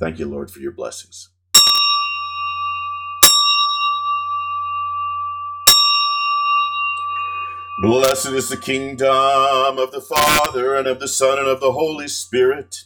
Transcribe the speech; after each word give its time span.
Thank 0.00 0.18
you, 0.18 0.26
Lord, 0.26 0.50
for 0.50 0.60
your 0.60 0.72
blessings. 0.72 1.28
Blessed 7.82 8.28
is 8.28 8.48
the 8.48 8.56
kingdom 8.56 9.08
of 9.78 9.92
the 9.92 10.00
Father 10.00 10.74
and 10.74 10.86
of 10.86 11.00
the 11.00 11.08
Son 11.08 11.38
and 11.38 11.46
of 11.46 11.60
the 11.60 11.72
Holy 11.72 12.08
Spirit, 12.08 12.84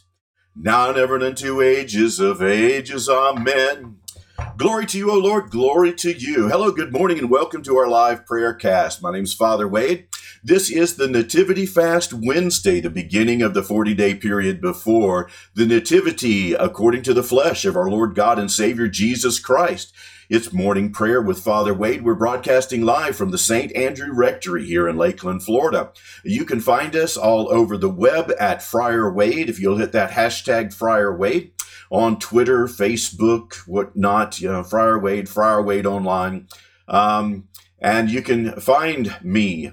now 0.55 0.89
and 0.89 0.97
ever 0.97 1.15
and 1.15 1.23
unto 1.23 1.61
ages 1.61 2.19
of 2.19 2.43
ages. 2.43 3.07
Amen. 3.07 3.99
Glory 4.57 4.85
to 4.87 4.97
you, 4.97 5.11
O 5.11 5.17
Lord. 5.17 5.49
Glory 5.51 5.93
to 5.93 6.11
you. 6.11 6.49
Hello, 6.49 6.71
good 6.71 6.91
morning, 6.91 7.17
and 7.17 7.29
welcome 7.29 7.63
to 7.63 7.77
our 7.77 7.87
live 7.87 8.25
prayer 8.25 8.53
cast. 8.53 9.01
My 9.01 9.13
name 9.13 9.23
is 9.23 9.33
Father 9.33 9.67
Wade. 9.69 10.07
This 10.47 10.69
is 10.69 10.95
the 10.95 11.07
Nativity 11.07 11.65
Fast 11.65 12.13
Wednesday, 12.13 12.79
the 12.79 12.91
beginning 12.91 13.41
of 13.41 13.55
the 13.55 13.63
40 13.63 13.95
day 13.95 14.13
period 14.13 14.61
before 14.61 15.27
the 15.55 15.65
Nativity, 15.65 16.53
according 16.53 17.01
to 17.01 17.15
the 17.15 17.23
flesh 17.23 17.65
of 17.65 17.75
our 17.75 17.89
Lord 17.89 18.13
God 18.13 18.37
and 18.37 18.51
Savior 18.51 18.87
Jesus 18.87 19.39
Christ. 19.39 19.91
It's 20.29 20.53
morning 20.53 20.91
prayer 20.91 21.19
with 21.19 21.39
Father 21.39 21.73
Wade. 21.73 22.03
We're 22.03 22.13
broadcasting 22.13 22.83
live 22.83 23.15
from 23.15 23.31
the 23.31 23.39
St. 23.39 23.75
Andrew 23.75 24.13
Rectory 24.13 24.67
here 24.67 24.87
in 24.87 24.97
Lakeland, 24.97 25.41
Florida. 25.41 25.91
You 26.23 26.45
can 26.45 26.59
find 26.59 26.95
us 26.95 27.17
all 27.17 27.51
over 27.51 27.75
the 27.75 27.89
web 27.89 28.31
at 28.39 28.61
Friar 28.61 29.11
Wade. 29.11 29.49
If 29.49 29.59
you'll 29.59 29.77
hit 29.77 29.93
that 29.93 30.11
hashtag 30.11 30.75
Friar 30.75 31.17
Wade 31.17 31.53
on 31.89 32.19
Twitter, 32.19 32.67
Facebook, 32.67 33.55
whatnot, 33.65 34.39
you 34.39 34.51
know, 34.51 34.63
Friar 34.63 34.99
Wade, 34.99 35.27
Friar 35.27 35.63
Wade 35.63 35.87
online. 35.87 36.47
Um, 36.87 37.47
and 37.79 38.11
you 38.11 38.21
can 38.21 38.61
find 38.61 39.15
me 39.23 39.71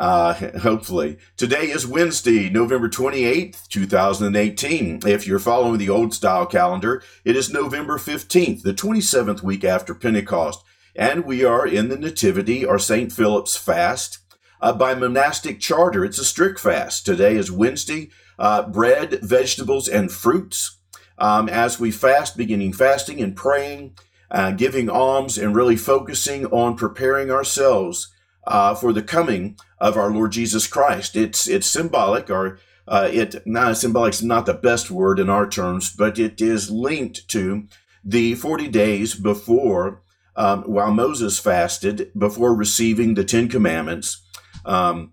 uh, 0.00 0.32
hopefully. 0.60 1.18
Today 1.36 1.70
is 1.70 1.86
Wednesday, 1.86 2.48
November 2.48 2.88
28th, 2.88 3.68
2018. 3.68 5.00
If 5.06 5.26
you're 5.26 5.38
following 5.38 5.76
the 5.76 5.90
old 5.90 6.14
style 6.14 6.46
calendar, 6.46 7.02
it 7.22 7.36
is 7.36 7.52
November 7.52 7.98
15th, 7.98 8.62
the 8.62 8.72
27th 8.72 9.42
week 9.42 9.62
after 9.62 9.94
Pentecost. 9.94 10.64
And 10.96 11.26
we 11.26 11.44
are 11.44 11.66
in 11.66 11.90
the 11.90 11.98
Nativity 11.98 12.64
or 12.64 12.78
St. 12.78 13.12
Philip's 13.12 13.56
fast. 13.56 14.20
Uh, 14.62 14.72
by 14.72 14.94
monastic 14.94 15.60
charter, 15.60 16.02
it's 16.02 16.18
a 16.18 16.24
strict 16.24 16.58
fast. 16.58 17.04
Today 17.04 17.36
is 17.36 17.52
Wednesday. 17.52 18.08
Uh, 18.38 18.66
bread, 18.66 19.18
vegetables, 19.20 19.86
and 19.86 20.10
fruits. 20.10 20.78
Um, 21.18 21.46
as 21.46 21.78
we 21.78 21.90
fast, 21.90 22.38
beginning 22.38 22.72
fasting 22.72 23.20
and 23.20 23.36
praying, 23.36 23.96
uh, 24.30 24.52
giving 24.52 24.88
alms, 24.88 25.36
and 25.36 25.54
really 25.54 25.76
focusing 25.76 26.46
on 26.46 26.74
preparing 26.74 27.30
ourselves 27.30 28.10
uh, 28.44 28.74
for 28.74 28.92
the 28.92 29.02
coming 29.02 29.56
of 29.78 29.96
our 29.96 30.10
Lord 30.10 30.32
Jesus 30.32 30.66
Christ. 30.66 31.16
It's 31.16 31.48
it's 31.48 31.66
symbolic, 31.66 32.30
or 32.30 32.58
uh, 32.88 33.08
it 33.12 33.46
not 33.46 33.76
symbolic 33.76 34.14
is 34.14 34.22
not 34.22 34.46
the 34.46 34.54
best 34.54 34.90
word 34.90 35.18
in 35.18 35.30
our 35.30 35.48
terms, 35.48 35.94
but 35.94 36.18
it 36.18 36.40
is 36.40 36.70
linked 36.70 37.28
to 37.28 37.66
the 38.04 38.34
forty 38.34 38.68
days 38.68 39.14
before, 39.14 40.02
um, 40.36 40.62
while 40.62 40.92
Moses 40.92 41.38
fasted 41.38 42.10
before 42.16 42.54
receiving 42.54 43.14
the 43.14 43.24
Ten 43.24 43.48
Commandments 43.48 44.22
um, 44.64 45.12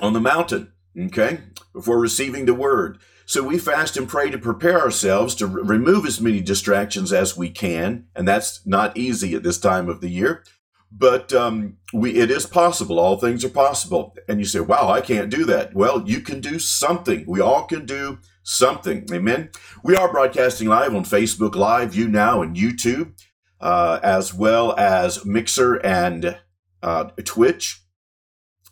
on 0.00 0.12
the 0.12 0.20
mountain. 0.20 0.72
Okay, 0.98 1.40
before 1.72 2.00
receiving 2.00 2.46
the 2.46 2.54
word. 2.54 2.98
So 3.26 3.44
we 3.44 3.58
fast 3.58 3.96
and 3.96 4.08
pray 4.08 4.28
to 4.30 4.38
prepare 4.38 4.80
ourselves 4.80 5.36
to 5.36 5.46
remove 5.46 6.04
as 6.04 6.20
many 6.20 6.40
distractions 6.40 7.12
as 7.12 7.36
we 7.36 7.48
can, 7.48 8.06
and 8.16 8.26
that's 8.26 8.66
not 8.66 8.96
easy 8.96 9.36
at 9.36 9.44
this 9.44 9.58
time 9.58 9.88
of 9.88 10.00
the 10.00 10.08
year 10.10 10.42
but 10.90 11.32
um, 11.32 11.76
we 11.92 12.16
it 12.16 12.30
is 12.30 12.46
possible. 12.46 12.98
All 12.98 13.16
things 13.16 13.44
are 13.44 13.50
possible. 13.50 14.16
And 14.28 14.38
you 14.38 14.44
say 14.44 14.60
wow 14.60 14.88
i 14.90 15.00
can't 15.00 15.30
do 15.30 15.44
that. 15.46 15.74
Well 15.74 16.02
you 16.08 16.20
can 16.20 16.40
do 16.40 16.58
something. 16.58 17.24
We 17.26 17.40
all 17.40 17.64
can 17.64 17.86
do 17.86 18.18
something. 18.42 19.06
Amen? 19.12 19.50
We 19.84 19.96
are 19.96 20.10
broadcasting 20.10 20.68
live 20.68 20.94
on 20.94 21.04
facebook 21.04 21.54
live 21.54 21.92
YouNow, 21.92 22.42
and 22.42 22.56
youtube 22.56 23.12
uh, 23.60 24.00
as 24.02 24.32
well 24.34 24.74
as 24.78 25.24
mixer 25.24 25.74
and 25.76 26.38
uh, 26.82 27.04
twitch. 27.24 27.82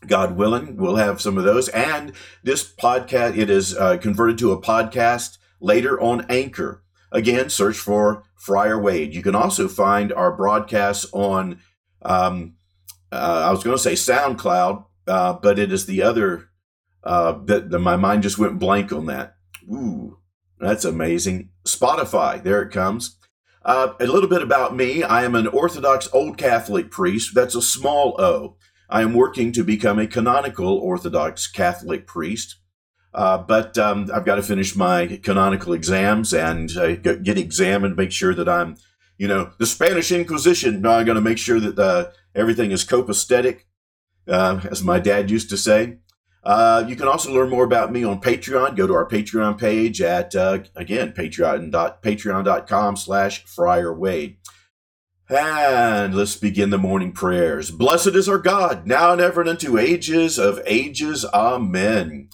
God 0.07 0.37
willing 0.37 0.77
we'll 0.77 0.97
have 0.97 1.21
some 1.21 1.37
of 1.39 1.45
those. 1.45 1.69
And 1.69 2.13
this 2.43 2.73
podcast 2.73 3.37
it 3.37 3.51
is 3.51 3.77
uh, 3.77 3.99
converted 3.99 4.39
to 4.39 4.53
a 4.53 4.61
podcast 4.61 5.39
later 5.61 6.01
on 6.01 6.27
anchor. 6.29 6.83
Again 7.13 7.51
search 7.51 7.77
for 7.77 8.25
friar 8.37 8.81
wade. 8.81 9.15
You 9.15 9.23
can 9.23 9.35
also 9.35 9.69
find 9.69 10.13
our 10.13 10.35
broadcasts 10.35 11.07
on 11.13 11.61
um, 12.03 12.55
uh, 13.11 13.45
I 13.47 13.51
was 13.51 13.65
going 13.65 13.77
to 13.77 13.83
say 13.83 13.95
SoundCloud, 13.95 14.85
uh, 15.07 15.33
but 15.35 15.59
it 15.59 15.73
is 15.73 15.87
the 15.87 16.03
other. 16.03 16.45
Uh, 17.05 17.39
that 17.45 17.71
my 17.71 17.97
mind 17.97 18.25
just 18.25 18.39
went 18.39 18.59
blank 18.59 18.93
on 18.93 19.07
that. 19.07 19.37
Ooh, 19.73 20.19
that's 20.59 20.85
amazing. 20.85 21.51
Spotify, 21.65 22.43
there 22.43 22.61
it 22.61 22.73
comes. 22.73 23.17
Uh, 23.65 23.93
a 24.01 24.07
little 24.07 24.29
bit 24.29 24.43
about 24.43 24.75
me. 24.75 25.03
I 25.03 25.25
am 25.25 25.35
an 25.35 25.47
Orthodox 25.47 26.09
Old 26.13 26.37
Catholic 26.37 26.91
priest. 26.91 27.35
That's 27.35 27.55
a 27.55 27.63
small 27.63 28.21
O. 28.21 28.57
I 28.91 29.03
am 29.03 29.15
working 29.15 29.53
to 29.53 29.65
become 29.65 29.99
a 29.99 30.07
canonical 30.07 30.77
Orthodox 30.79 31.47
Catholic 31.47 32.07
priest. 32.07 32.57
Uh, 33.15 33.39
but 33.39 33.77
um, 33.79 34.11
I've 34.13 34.25
got 34.25 34.37
to 34.37 34.43
finish 34.43 34.77
my 34.77 35.19
canonical 35.23 35.73
exams 35.73 36.33
and 36.33 36.75
uh, 36.77 36.97
get 36.97 37.39
examined, 37.39 37.97
make 37.97 38.13
sure 38.13 38.35
that 38.35 38.49
I'm 38.49 38.77
you 39.19 39.29
know, 39.29 39.51
the 39.59 39.67
Spanish 39.67 40.11
Inquisition. 40.11 40.81
Now 40.81 40.93
I'm 40.93 41.05
going 41.05 41.17
to 41.17 41.21
make 41.21 41.39
sure 41.39 41.61
that 41.61 41.79
uh, 41.79 42.11
everything 42.35 42.71
is 42.71 42.85
copacetic, 42.85 43.63
uh, 44.27 44.61
as 44.71 44.83
my 44.83 44.99
dad 44.99 45.31
used 45.31 45.51
to 45.51 45.57
say. 45.57 45.99
Uh, 46.45 46.85
you 46.87 46.97
can 46.97 47.09
also 47.09 47.33
learn 47.33 47.51
more 47.51 47.65
about 47.65 47.93
me 47.93 48.05
on 48.05 48.21
Patreon. 48.21 48.77
Go 48.77 48.87
to 48.87 48.95
our 48.95 49.09
Patreon 49.09 49.59
page 49.59 50.01
at, 50.01 50.35
uh, 50.35 50.61
again, 50.77 51.13
patreon 51.13 51.71
patreon.com 52.01 52.97
slash 52.97 53.45
Friar 53.45 53.93
Wade. 53.93 54.39
And 55.29 56.15
let's 56.15 56.37
begin 56.37 56.71
the 56.71 56.79
morning 56.79 57.13
prayers. 57.13 57.71
Blessed 57.71 58.15
is 58.15 58.31
our 58.31 58.39
God, 58.39 58.87
now 58.87 59.13
and 59.13 59.21
ever 59.21 59.43
and 59.43 59.51
unto 59.51 59.77
ages 59.77 60.39
of 60.39 60.61
ages. 60.65 61.27
Amen. 61.35 62.31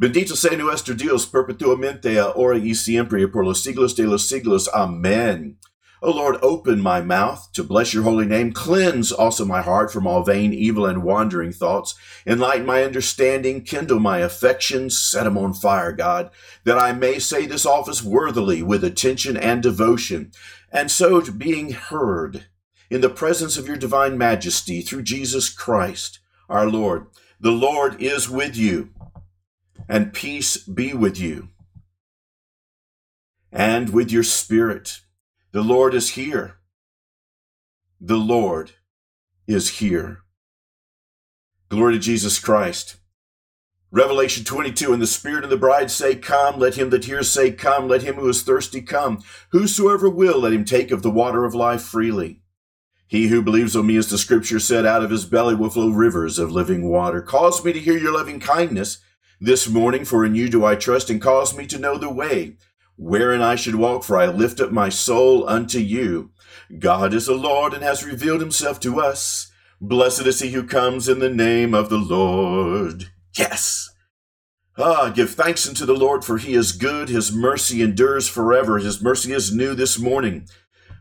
Bendito 0.00 0.34
sea 0.34 0.56
nuestro 0.56 0.94
Dios 0.94 1.26
perpetuamente, 1.26 2.18
ahora 2.18 2.56
y 2.56 2.74
siempre, 2.74 3.26
por 3.26 3.44
los 3.44 3.62
siglos 3.62 3.94
de 3.96 4.06
los 4.06 4.26
siglos. 4.26 4.68
Amen. 4.72 5.58
O 6.00 6.10
Lord, 6.10 6.36
open 6.42 6.80
my 6.80 7.00
mouth 7.00 7.48
to 7.54 7.64
bless 7.64 7.92
your 7.92 8.04
holy 8.04 8.26
name. 8.26 8.52
Cleanse 8.52 9.10
also 9.10 9.44
my 9.44 9.62
heart 9.62 9.92
from 9.92 10.06
all 10.06 10.22
vain, 10.22 10.52
evil, 10.52 10.86
and 10.86 11.02
wandering 11.02 11.52
thoughts. 11.52 11.94
Enlighten 12.26 12.66
my 12.66 12.84
understanding. 12.84 13.62
Kindle 13.62 13.98
my 13.98 14.18
affections. 14.18 14.96
Set 14.96 15.24
them 15.24 15.36
on 15.36 15.54
fire, 15.54 15.92
God, 15.92 16.30
that 16.64 16.78
I 16.78 16.92
may 16.92 17.18
say 17.18 17.46
this 17.46 17.66
office 17.66 18.02
worthily 18.02 18.62
with 18.62 18.84
attention 18.84 19.36
and 19.36 19.62
devotion. 19.62 20.30
And 20.70 20.90
so 20.90 21.20
being 21.20 21.72
heard 21.72 22.46
in 22.90 23.00
the 23.00 23.08
presence 23.08 23.56
of 23.56 23.66
your 23.66 23.76
divine 23.76 24.16
majesty 24.16 24.80
through 24.82 25.02
Jesus 25.02 25.50
Christ, 25.50 26.20
our 26.48 26.68
Lord. 26.68 27.06
The 27.40 27.50
Lord 27.50 28.00
is 28.00 28.28
with 28.28 28.56
you, 28.56 28.90
and 29.88 30.12
peace 30.12 30.56
be 30.56 30.92
with 30.92 31.20
you, 31.20 31.48
and 33.52 33.90
with 33.90 34.10
your 34.10 34.22
spirit. 34.22 35.00
The 35.50 35.62
Lord 35.62 35.94
is 35.94 36.10
here. 36.10 36.56
The 37.98 38.18
Lord 38.18 38.72
is 39.46 39.78
here. 39.78 40.20
Glory 41.70 41.94
to 41.94 41.98
Jesus 41.98 42.38
Christ. 42.38 42.96
Revelation 43.90 44.44
22, 44.44 44.92
and 44.92 45.00
the 45.00 45.06
Spirit 45.06 45.44
and 45.44 45.50
the 45.50 45.56
bride 45.56 45.90
say, 45.90 46.14
Come. 46.14 46.58
Let 46.58 46.74
him 46.74 46.90
that 46.90 47.06
hears 47.06 47.30
say, 47.30 47.50
Come. 47.50 47.88
Let 47.88 48.02
him 48.02 48.16
who 48.16 48.28
is 48.28 48.42
thirsty 48.42 48.82
come. 48.82 49.22
Whosoever 49.52 50.10
will, 50.10 50.40
let 50.40 50.52
him 50.52 50.66
take 50.66 50.90
of 50.90 51.02
the 51.02 51.10
water 51.10 51.46
of 51.46 51.54
life 51.54 51.80
freely. 51.80 52.42
He 53.06 53.28
who 53.28 53.40
believes 53.40 53.74
on 53.74 53.86
me, 53.86 53.96
as 53.96 54.10
the 54.10 54.18
scripture 54.18 54.60
said, 54.60 54.84
out 54.84 55.02
of 55.02 55.10
his 55.10 55.24
belly 55.24 55.54
will 55.54 55.70
flow 55.70 55.88
rivers 55.88 56.38
of 56.38 56.52
living 56.52 56.90
water. 56.90 57.22
Cause 57.22 57.64
me 57.64 57.72
to 57.72 57.80
hear 57.80 57.96
your 57.96 58.12
loving 58.12 58.38
kindness 58.38 58.98
this 59.40 59.66
morning, 59.66 60.04
for 60.04 60.26
in 60.26 60.34
you 60.34 60.50
do 60.50 60.66
I 60.66 60.74
trust, 60.74 61.08
and 61.08 61.22
cause 61.22 61.56
me 61.56 61.66
to 61.68 61.78
know 61.78 61.96
the 61.96 62.12
way 62.12 62.58
wherein 62.98 63.40
I 63.40 63.54
should 63.54 63.76
walk, 63.76 64.04
for 64.04 64.18
I 64.18 64.26
lift 64.26 64.60
up 64.60 64.72
my 64.72 64.88
soul 64.88 65.48
unto 65.48 65.78
you. 65.78 66.30
God 66.78 67.14
is 67.14 67.26
the 67.26 67.34
Lord 67.34 67.72
and 67.72 67.82
has 67.82 68.04
revealed 68.04 68.40
himself 68.40 68.80
to 68.80 69.00
us. 69.00 69.50
Blessed 69.80 70.26
is 70.26 70.40
he 70.40 70.50
who 70.50 70.66
comes 70.66 71.08
in 71.08 71.20
the 71.20 71.30
name 71.30 71.72
of 71.72 71.88
the 71.88 71.98
Lord. 71.98 73.10
Yes. 73.38 73.88
Ah, 74.76 75.10
give 75.10 75.30
thanks 75.30 75.68
unto 75.68 75.86
the 75.86 75.94
Lord, 75.94 76.24
for 76.24 76.38
he 76.38 76.54
is 76.54 76.72
good. 76.72 77.08
His 77.08 77.32
mercy 77.32 77.82
endures 77.82 78.28
forever. 78.28 78.78
His 78.78 79.00
mercy 79.00 79.32
is 79.32 79.54
new 79.54 79.74
this 79.74 79.98
morning. 79.98 80.48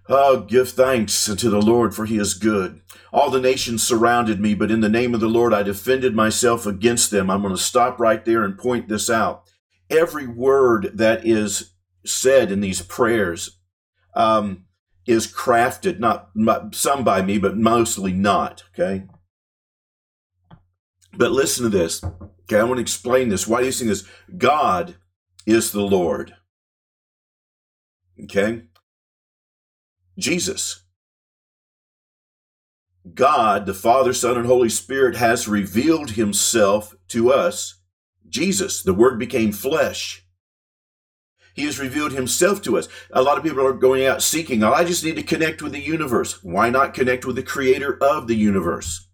Ah, 0.09 0.37
give 0.37 0.69
thanks 0.69 1.27
unto 1.27 1.49
the 1.49 1.61
Lord, 1.61 1.93
for 1.93 2.05
he 2.05 2.17
is 2.17 2.33
good. 2.33 2.81
All 3.11 3.29
the 3.29 3.41
nations 3.41 3.83
surrounded 3.83 4.39
me, 4.39 4.53
but 4.53 4.71
in 4.71 4.81
the 4.81 4.89
name 4.89 5.13
of 5.13 5.19
the 5.19 5.27
Lord 5.27 5.53
I 5.53 5.63
defended 5.63 6.15
myself 6.15 6.65
against 6.65 7.11
them. 7.11 7.29
I'm 7.29 7.41
going 7.41 7.55
to 7.55 7.61
stop 7.61 7.99
right 7.99 8.23
there 8.23 8.43
and 8.43 8.57
point 8.57 8.87
this 8.87 9.09
out. 9.09 9.43
Every 9.89 10.27
word 10.27 10.91
that 10.93 11.25
is 11.25 11.73
said 12.07 12.51
in 12.51 12.61
these 12.61 12.81
prayers 12.81 13.59
um, 14.15 14.65
is 15.05 15.27
crafted, 15.27 15.99
not, 15.99 16.29
some 16.75 17.03
by 17.03 17.21
me, 17.21 17.37
but 17.37 17.57
mostly 17.57 18.13
not. 18.13 18.63
Okay. 18.73 19.03
But 21.13 21.31
listen 21.31 21.63
to 21.63 21.69
this. 21.69 22.03
Okay, 22.03 22.59
I 22.59 22.63
want 22.63 22.77
to 22.77 22.81
explain 22.81 23.29
this. 23.29 23.47
Why 23.47 23.59
do 23.59 23.65
you 23.65 23.71
sing 23.71 23.87
this? 23.87 24.07
God 24.37 24.95
is 25.45 25.71
the 25.71 25.81
Lord. 25.81 26.35
Okay? 28.23 28.63
Jesus. 30.17 30.83
God, 33.13 33.65
the 33.65 33.73
Father, 33.73 34.13
Son, 34.13 34.37
and 34.37 34.45
Holy 34.45 34.69
Spirit 34.69 35.15
has 35.15 35.47
revealed 35.47 36.11
himself 36.11 36.95
to 37.09 37.31
us. 37.31 37.81
Jesus, 38.27 38.83
the 38.83 38.93
Word 38.93 39.17
became 39.17 39.51
flesh. 39.51 40.26
He 41.57 41.65
has 41.65 41.79
revealed 41.79 42.11
himself 42.11 42.61
to 42.61 42.77
us. 42.77 42.87
A 43.11 43.23
lot 43.23 43.39
of 43.39 43.43
people 43.43 43.65
are 43.65 43.73
going 43.73 44.05
out 44.05 44.21
seeking, 44.21 44.63
oh, 44.63 44.71
I 44.71 44.83
just 44.83 45.03
need 45.03 45.15
to 45.15 45.23
connect 45.23 45.63
with 45.63 45.71
the 45.71 45.81
universe. 45.81 46.43
Why 46.43 46.69
not 46.69 46.93
connect 46.93 47.25
with 47.25 47.35
the 47.35 47.41
creator 47.41 47.97
of 47.99 48.27
the 48.27 48.35
universe? 48.35 49.07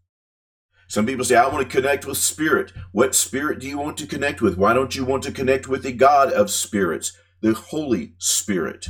Some 0.90 1.06
people 1.06 1.24
say, 1.24 1.38
I 1.38 1.48
want 1.48 1.68
to 1.68 1.76
connect 1.76 2.06
with 2.06 2.18
spirit. 2.18 2.74
What 2.92 3.16
spirit 3.16 3.60
do 3.60 3.68
you 3.70 3.78
want 3.78 3.98
to 4.00 4.06
connect 4.06 4.42
with? 4.42 4.58
Why 4.58 4.74
don't 4.74 4.94
you 4.94 5.06
want 5.06 5.24
to 5.24 5.32
connect 5.32 5.70
with 5.70 5.84
the 5.84 5.94
God 5.94 6.34
of 6.34 6.52
spirits, 6.52 7.14
the 7.40 7.54
Holy 7.54 8.14
Spirit? 8.18 8.88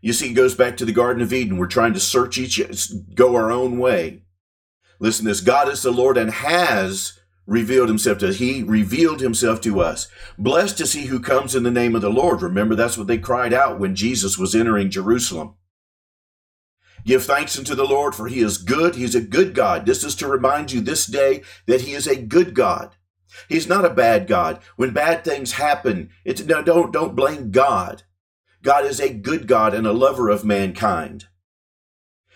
You 0.00 0.12
see, 0.12 0.30
it 0.30 0.34
goes 0.34 0.54
back 0.54 0.76
to 0.76 0.84
the 0.84 0.92
Garden 0.92 1.20
of 1.20 1.32
Eden. 1.32 1.58
We're 1.58 1.66
trying 1.66 1.94
to 1.94 2.00
search 2.00 2.38
each, 2.38 2.62
go 3.16 3.34
our 3.34 3.50
own 3.50 3.76
way. 3.76 4.22
Listen 5.00 5.26
this 5.26 5.40
God 5.40 5.68
is 5.68 5.82
the 5.82 5.90
Lord 5.90 6.16
and 6.16 6.30
has 6.30 7.18
revealed 7.48 7.88
himself 7.88 8.18
to 8.18 8.28
us. 8.28 8.36
He 8.36 8.62
revealed 8.62 9.20
himself 9.20 9.60
to 9.62 9.80
us. 9.80 10.06
Blessed 10.36 10.82
is 10.82 10.92
he 10.92 11.06
who 11.06 11.18
comes 11.18 11.54
in 11.54 11.62
the 11.62 11.70
name 11.70 11.96
of 11.96 12.02
the 12.02 12.10
Lord. 12.10 12.42
Remember, 12.42 12.74
that's 12.74 12.98
what 12.98 13.06
they 13.06 13.18
cried 13.18 13.54
out 13.54 13.80
when 13.80 13.96
Jesus 13.96 14.38
was 14.38 14.54
entering 14.54 14.90
Jerusalem. 14.90 15.54
Give 17.06 17.24
thanks 17.24 17.58
unto 17.58 17.74
the 17.74 17.86
Lord, 17.86 18.14
for 18.14 18.28
he 18.28 18.40
is 18.40 18.58
good. 18.58 18.96
He's 18.96 19.14
a 19.14 19.20
good 19.22 19.54
God. 19.54 19.86
This 19.86 20.04
is 20.04 20.14
to 20.16 20.28
remind 20.28 20.72
you 20.72 20.82
this 20.82 21.06
day 21.06 21.42
that 21.66 21.80
he 21.80 21.94
is 21.94 22.06
a 22.06 22.20
good 22.20 22.54
God. 22.54 22.96
He's 23.48 23.66
not 23.66 23.86
a 23.86 23.90
bad 23.90 24.26
God. 24.26 24.60
When 24.76 24.92
bad 24.92 25.24
things 25.24 25.52
happen, 25.52 26.10
it's 26.26 26.44
no, 26.44 26.62
don't, 26.62 26.92
don't 26.92 27.16
blame 27.16 27.50
God. 27.50 28.02
God 28.62 28.84
is 28.84 29.00
a 29.00 29.12
good 29.12 29.46
God 29.46 29.72
and 29.72 29.86
a 29.86 29.92
lover 29.92 30.28
of 30.28 30.44
mankind. 30.44 31.26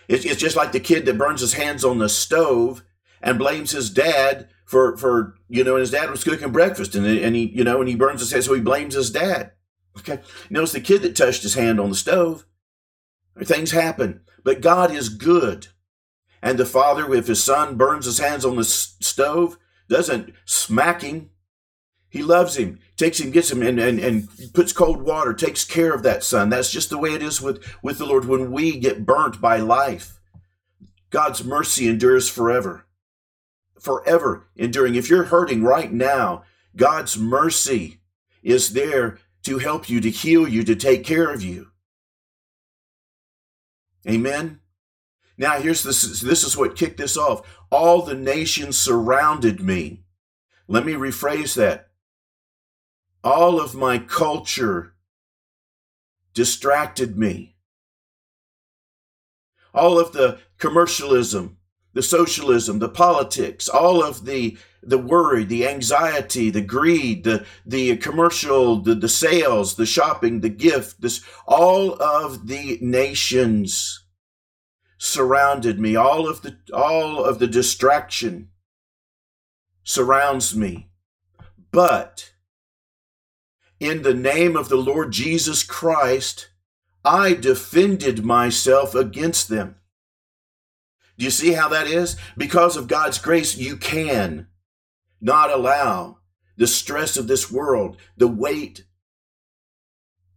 It's, 0.07 0.25
it's 0.25 0.41
just 0.41 0.55
like 0.55 0.71
the 0.71 0.79
kid 0.79 1.05
that 1.05 1.17
burns 1.19 1.41
his 1.41 1.53
hands 1.53 1.85
on 1.85 1.99
the 1.99 2.09
stove 2.09 2.83
and 3.21 3.37
blames 3.37 3.71
his 3.71 3.91
dad 3.91 4.49
for, 4.73 4.97
for, 4.97 5.35
you 5.49 5.63
know, 5.63 5.75
and 5.75 5.81
his 5.81 5.91
dad 5.91 6.09
was 6.09 6.23
cooking 6.23 6.51
breakfast 6.51 6.95
and, 6.95 7.05
and 7.05 7.35
he, 7.35 7.45
you 7.45 7.63
know, 7.63 7.79
and 7.79 7.87
he 7.87 7.95
burns 7.95 8.21
his 8.21 8.31
hand, 8.31 8.43
so 8.43 8.55
he 8.55 8.59
blames 8.59 8.95
his 8.95 9.11
dad. 9.11 9.51
Okay. 9.99 10.19
You 10.49 10.55
know, 10.55 10.63
it's 10.63 10.71
the 10.71 10.81
kid 10.81 11.03
that 11.03 11.15
touched 11.15 11.43
his 11.43 11.53
hand 11.53 11.79
on 11.79 11.91
the 11.91 11.95
stove. 11.95 12.47
Things 13.43 13.69
happen, 13.69 14.21
but 14.43 14.61
God 14.61 14.89
is 14.89 15.09
good. 15.09 15.67
And 16.41 16.57
the 16.57 16.65
father, 16.65 17.13
if 17.13 17.27
his 17.27 17.43
son 17.43 17.75
burns 17.77 18.05
his 18.05 18.17
hands 18.17 18.45
on 18.45 18.55
the 18.55 18.63
stove, 18.63 19.59
doesn't 19.87 20.33
smack 20.43 21.03
him. 21.03 21.29
He 22.09 22.23
loves 22.23 22.57
him, 22.57 22.79
takes 22.97 23.19
him, 23.19 23.29
gets 23.29 23.51
him, 23.51 23.61
and, 23.61 23.79
and, 23.79 23.99
and 23.99 24.27
puts 24.55 24.73
cold 24.73 25.03
water, 25.03 25.35
takes 25.35 25.63
care 25.63 25.93
of 25.93 26.01
that 26.01 26.23
son. 26.23 26.49
That's 26.49 26.71
just 26.71 26.89
the 26.89 26.97
way 26.97 27.13
it 27.13 27.21
is 27.21 27.39
with, 27.39 27.63
with 27.83 27.99
the 27.99 28.07
Lord 28.07 28.25
when 28.25 28.51
we 28.51 28.79
get 28.79 29.05
burnt 29.05 29.39
by 29.39 29.57
life. 29.57 30.19
God's 31.11 31.43
mercy 31.43 31.87
endures 31.87 32.27
forever. 32.27 32.87
Forever 33.83 34.47
enduring. 34.55 34.95
If 34.95 35.09
you're 35.09 35.25
hurting 35.25 35.61
right 35.61 35.91
now, 35.91 36.43
God's 36.73 37.17
mercy 37.17 37.99
is 38.41 38.71
there 38.71 39.19
to 39.43 39.57
help 39.57 39.89
you, 39.89 39.99
to 39.99 40.09
heal 40.09 40.47
you, 40.47 40.63
to 40.63 40.73
take 40.73 41.03
care 41.03 41.29
of 41.29 41.43
you. 41.43 41.67
Amen. 44.07 44.61
Now 45.37 45.59
here's 45.59 45.83
this 45.83 46.21
this 46.21 46.45
is 46.45 46.55
what 46.55 46.77
kicked 46.77 46.97
this 46.97 47.17
off. 47.17 47.41
All 47.69 48.01
the 48.01 48.15
nations 48.15 48.77
surrounded 48.77 49.59
me. 49.59 50.05
Let 50.69 50.85
me 50.85 50.93
rephrase 50.93 51.55
that 51.55 51.89
all 53.21 53.59
of 53.59 53.75
my 53.75 53.97
culture 53.97 54.93
distracted 56.33 57.17
me. 57.17 57.57
All 59.73 59.99
of 59.99 60.13
the 60.13 60.39
commercialism, 60.57 61.57
the 61.93 62.03
socialism, 62.03 62.79
the 62.79 62.89
politics, 62.89 63.67
all 63.67 64.03
of 64.03 64.25
the 64.25 64.57
the 64.85 64.97
worry, 64.97 65.45
the 65.45 65.65
anxiety, 65.65 66.49
the 66.49 66.61
greed, 66.61 67.23
the 67.23 67.45
the 67.65 67.95
commercial, 67.97 68.77
the, 68.77 68.95
the 68.95 69.09
sales, 69.09 69.75
the 69.75 69.85
shopping, 69.85 70.41
the 70.41 70.49
gift, 70.49 71.01
this 71.01 71.23
all 71.47 71.93
of 72.01 72.47
the 72.47 72.77
nations 72.81 74.03
surrounded 74.97 75.79
me. 75.79 75.95
All 75.95 76.27
of 76.27 76.41
the 76.41 76.57
all 76.73 77.23
of 77.23 77.39
the 77.39 77.47
distraction 77.47 78.49
surrounds 79.83 80.55
me. 80.55 80.89
But 81.71 82.33
in 83.79 84.03
the 84.03 84.13
name 84.13 84.55
of 84.55 84.69
the 84.69 84.77
Lord 84.77 85.11
Jesus 85.11 85.63
Christ, 85.63 86.49
I 87.03 87.33
defended 87.33 88.23
myself 88.23 88.95
against 88.95 89.49
them. 89.49 89.75
You 91.23 91.31
see 91.31 91.53
how 91.53 91.69
that 91.69 91.87
is? 91.87 92.17
Because 92.37 92.77
of 92.77 92.87
God's 92.87 93.17
grace, 93.17 93.57
you 93.57 93.77
can 93.77 94.47
not 95.21 95.49
allow 95.49 96.19
the 96.57 96.67
stress 96.67 97.17
of 97.17 97.27
this 97.27 97.51
world, 97.51 97.97
the 98.17 98.27
weight 98.27 98.85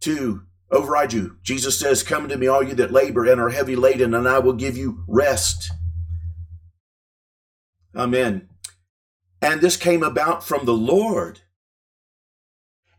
to 0.01 0.43
override 0.71 1.13
you. 1.13 1.37
Jesus 1.43 1.79
says, 1.79 2.03
Come 2.03 2.27
to 2.29 2.37
me, 2.37 2.47
all 2.47 2.63
you 2.63 2.73
that 2.75 2.91
labor 2.91 3.29
and 3.29 3.39
are 3.39 3.49
heavy 3.49 3.75
laden, 3.75 4.13
and 4.13 4.27
I 4.27 4.39
will 4.39 4.53
give 4.53 4.77
you 4.77 5.03
rest. 5.07 5.71
Amen. 7.95 8.49
And 9.41 9.61
this 9.61 9.77
came 9.77 10.03
about 10.03 10.43
from 10.43 10.65
the 10.65 10.73
Lord. 10.73 11.41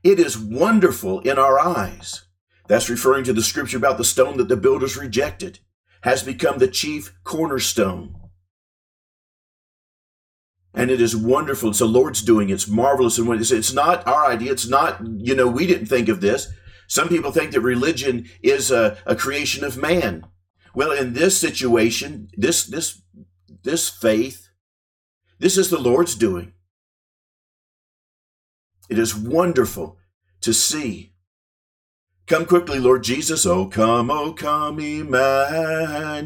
It 0.04 0.18
is 0.18 0.38
wonderful 0.38 1.20
in 1.20 1.38
our 1.38 1.58
eyes. 1.58 2.22
That's 2.68 2.90
referring 2.90 3.24
to 3.24 3.32
the 3.32 3.42
scripture 3.42 3.76
about 3.76 3.98
the 3.98 4.04
stone 4.04 4.36
that 4.36 4.48
the 4.48 4.56
builders 4.56 4.96
rejected, 4.96 5.58
has 6.02 6.22
become 6.22 6.58
the 6.58 6.68
chief 6.68 7.12
cornerstone. 7.24 8.14
And 10.74 10.90
it 10.90 11.00
is 11.00 11.16
wonderful. 11.16 11.70
It's 11.70 11.80
the 11.80 11.86
Lord's 11.86 12.22
doing. 12.22 12.50
It's 12.50 12.68
marvelous. 12.68 13.18
And 13.18 13.28
it's, 13.40 13.50
it's 13.50 13.72
not 13.72 14.06
our 14.06 14.26
idea. 14.26 14.52
It's 14.52 14.68
not, 14.68 15.00
you 15.04 15.34
know, 15.34 15.48
we 15.48 15.66
didn't 15.66 15.86
think 15.86 16.08
of 16.08 16.20
this. 16.20 16.48
Some 16.86 17.08
people 17.08 17.32
think 17.32 17.52
that 17.52 17.60
religion 17.60 18.28
is 18.42 18.70
a, 18.70 18.96
a 19.04 19.16
creation 19.16 19.64
of 19.64 19.76
man. 19.76 20.24
Well, 20.74 20.92
in 20.92 21.14
this 21.14 21.36
situation, 21.36 22.28
this, 22.36 22.64
this, 22.64 23.02
this 23.62 23.88
faith, 23.90 24.48
this 25.38 25.58
is 25.58 25.70
the 25.70 25.78
Lord's 25.78 26.14
doing. 26.14 26.52
It 28.88 28.98
is 28.98 29.14
wonderful 29.14 29.98
to 30.42 30.54
see. 30.54 31.12
Come 32.28 32.44
quickly, 32.44 32.78
Lord 32.78 33.02
Jesus. 33.04 33.46
Oh, 33.46 33.64
come, 33.66 34.10
oh, 34.10 34.34
come, 34.34 34.78
Emmanuel. 34.80 36.20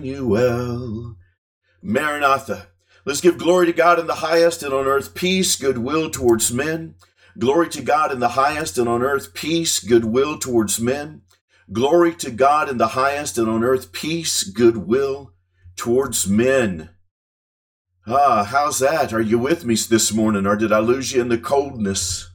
Maranatha. 1.81 2.67
Let's 3.05 3.21
give 3.21 3.39
glory 3.39 3.67
to 3.67 3.73
God 3.73 4.01
in 4.01 4.09
the 4.09 4.17
highest 4.17 4.65
and 4.65 4.75
on 4.75 4.87
earth 4.87 5.15
peace, 5.15 5.55
goodwill 5.55 6.11
towards 6.11 6.53
men. 6.53 6.97
Glory 7.39 7.69
to 7.69 7.83
God 7.83 8.11
in 8.11 8.19
the 8.19 8.31
highest 8.31 8.79
and 8.79 8.89
on 8.89 9.03
earth 9.03 9.33
peace, 9.33 9.79
goodwill 9.79 10.41
towards 10.41 10.81
men. 10.81 11.23
Glory 11.73 12.17
to 12.17 12.33
God 12.33 12.69
in 12.69 12.79
the 12.79 12.89
highest 12.89 13.39
and 13.39 13.49
on 13.49 13.63
earth 13.63 13.93
peace, 13.93 14.43
goodwill 14.43 15.33
towards 15.77 16.27
men. 16.27 16.91
Ah, 18.09 18.43
how's 18.43 18.81
that? 18.81 19.13
Are 19.13 19.21
you 19.21 19.39
with 19.39 19.65
me 19.65 19.77
this 19.77 20.13
morning 20.13 20.47
or 20.47 20.57
did 20.57 20.73
I 20.73 20.81
lose 20.81 21.13
you 21.13 21.21
in 21.21 21.29
the 21.29 21.39
coldness? 21.39 22.29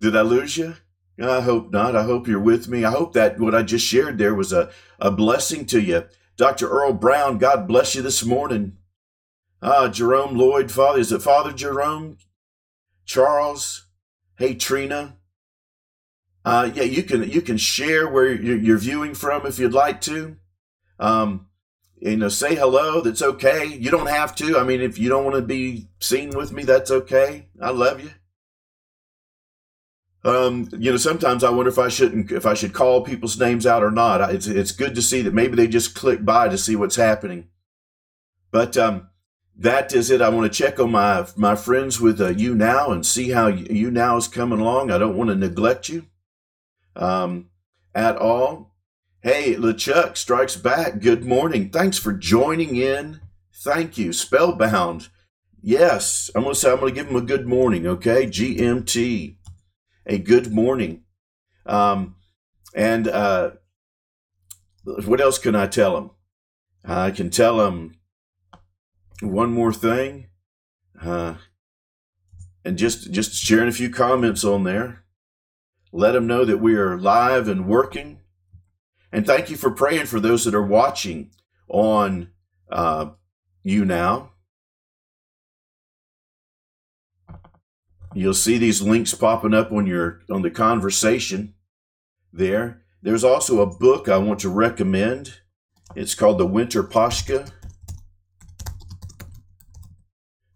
Did 0.00 0.14
I 0.14 0.22
lose 0.22 0.56
you? 0.56 0.76
I 1.20 1.40
hope 1.40 1.70
not. 1.70 1.96
I 1.96 2.04
hope 2.04 2.26
you're 2.26 2.40
with 2.40 2.68
me. 2.68 2.84
I 2.84 2.90
hope 2.90 3.12
that 3.12 3.38
what 3.38 3.54
I 3.54 3.62
just 3.62 3.86
shared 3.86 4.18
there 4.18 4.34
was 4.34 4.52
a, 4.52 4.70
a 4.98 5.10
blessing 5.10 5.66
to 5.66 5.80
you. 5.80 6.04
Dr. 6.36 6.68
Earl 6.68 6.94
Brown, 6.94 7.38
God 7.38 7.68
bless 7.68 7.94
you 7.94 8.02
this 8.02 8.24
morning. 8.24 8.78
Ah, 9.62 9.88
Jerome 9.88 10.36
Lloyd, 10.36 10.70
Father, 10.70 11.00
is 11.00 11.12
it 11.12 11.20
Father 11.20 11.52
Jerome? 11.52 12.16
Charles? 13.04 13.86
Hey, 14.38 14.54
Trina. 14.54 15.16
Uh, 16.44 16.70
yeah, 16.74 16.84
you 16.84 17.02
can 17.02 17.28
you 17.28 17.42
can 17.42 17.58
share 17.58 18.08
where 18.08 18.32
you're, 18.32 18.56
you're 18.56 18.78
viewing 18.78 19.14
from 19.14 19.44
if 19.44 19.58
you'd 19.58 19.74
like 19.74 20.00
to. 20.02 20.36
Um, 20.98 21.48
you 21.98 22.16
know, 22.16 22.30
say 22.30 22.54
hello. 22.54 23.02
That's 23.02 23.20
okay. 23.20 23.66
You 23.66 23.90
don't 23.90 24.08
have 24.08 24.34
to. 24.36 24.58
I 24.58 24.64
mean, 24.64 24.80
if 24.80 24.98
you 24.98 25.10
don't 25.10 25.24
want 25.24 25.36
to 25.36 25.42
be 25.42 25.88
seen 26.00 26.30
with 26.30 26.50
me, 26.52 26.62
that's 26.62 26.90
okay. 26.90 27.48
I 27.60 27.70
love 27.70 28.02
you. 28.02 28.10
Um, 30.22 30.68
you 30.76 30.90
know, 30.90 30.98
sometimes 30.98 31.42
I 31.42 31.50
wonder 31.50 31.70
if 31.70 31.78
I 31.78 31.88
shouldn't, 31.88 32.30
if 32.30 32.44
I 32.44 32.54
should 32.54 32.74
call 32.74 33.02
people's 33.02 33.38
names 33.38 33.66
out 33.66 33.82
or 33.82 33.90
not. 33.90 34.34
It's 34.34 34.46
it's 34.46 34.72
good 34.72 34.94
to 34.94 35.02
see 35.02 35.22
that 35.22 35.34
maybe 35.34 35.56
they 35.56 35.66
just 35.66 35.94
click 35.94 36.24
by 36.24 36.48
to 36.48 36.58
see 36.58 36.76
what's 36.76 36.96
happening. 36.96 37.48
But 38.50 38.76
um, 38.76 39.08
that 39.56 39.94
is 39.94 40.10
it. 40.10 40.20
I 40.20 40.28
want 40.28 40.52
to 40.52 40.62
check 40.62 40.78
on 40.78 40.92
my 40.92 41.26
my 41.36 41.56
friends 41.56 42.00
with 42.00 42.20
uh, 42.20 42.32
YouNow 42.32 42.92
and 42.92 43.04
see 43.06 43.30
how 43.30 43.50
YouNow 43.50 44.18
is 44.18 44.28
coming 44.28 44.60
along. 44.60 44.90
I 44.90 44.98
don't 44.98 45.16
want 45.16 45.30
to 45.30 45.36
neglect 45.36 45.88
you 45.88 46.06
um, 46.96 47.48
at 47.94 48.16
all. 48.16 48.74
Hey, 49.22 49.54
LeChuck 49.54 50.16
strikes 50.16 50.56
back. 50.56 51.00
Good 51.00 51.24
morning. 51.24 51.70
Thanks 51.70 51.98
for 51.98 52.12
joining 52.12 52.76
in. 52.76 53.20
Thank 53.54 53.96
you. 53.98 54.12
Spellbound. 54.12 55.08
Yes, 55.62 56.30
I'm 56.34 56.44
to 56.44 56.54
say 56.54 56.72
I'm 56.72 56.80
to 56.80 56.90
give 56.90 57.08
him 57.08 57.16
a 57.16 57.20
good 57.20 57.46
morning. 57.46 57.86
Okay, 57.86 58.26
GMT 58.26 59.36
a 60.10 60.18
good 60.18 60.52
morning. 60.52 61.04
Um, 61.64 62.16
And 62.74 63.08
uh, 63.08 63.50
what 64.84 65.20
else 65.20 65.38
can 65.38 65.56
I 65.56 65.66
tell 65.66 65.94
them? 65.94 66.10
I 66.84 67.10
can 67.10 67.30
tell 67.30 67.56
them 67.58 67.94
one 69.22 69.52
more 69.52 69.72
thing, 69.72 70.28
uh, 71.02 71.34
and 72.64 72.78
just 72.78 73.10
just 73.10 73.34
sharing 73.34 73.68
a 73.68 73.72
few 73.72 73.90
comments 73.90 74.44
on 74.44 74.64
there. 74.64 75.04
Let 75.92 76.12
them 76.12 76.26
know 76.26 76.44
that 76.44 76.58
we 76.58 76.76
are 76.76 76.96
live 76.96 77.48
and 77.48 77.66
working. 77.66 78.20
And 79.12 79.26
thank 79.26 79.50
you 79.50 79.56
for 79.56 79.72
praying 79.72 80.06
for 80.06 80.20
those 80.20 80.44
that 80.44 80.54
are 80.54 80.62
watching 80.62 81.32
on 81.68 82.30
uh, 82.70 83.10
YouNow. 83.64 84.29
You'll 88.20 88.34
see 88.34 88.58
these 88.58 88.82
links 88.82 89.14
popping 89.14 89.54
up 89.54 89.72
on 89.72 89.86
your 89.86 90.20
on 90.30 90.42
the 90.42 90.50
conversation 90.50 91.54
there. 92.30 92.82
There's 93.00 93.24
also 93.24 93.62
a 93.62 93.78
book 93.78 94.10
I 94.10 94.18
want 94.18 94.40
to 94.40 94.50
recommend. 94.50 95.40
It's 95.96 96.14
called 96.14 96.36
The 96.36 96.44
Winter 96.44 96.82
Pascha. 96.82 97.46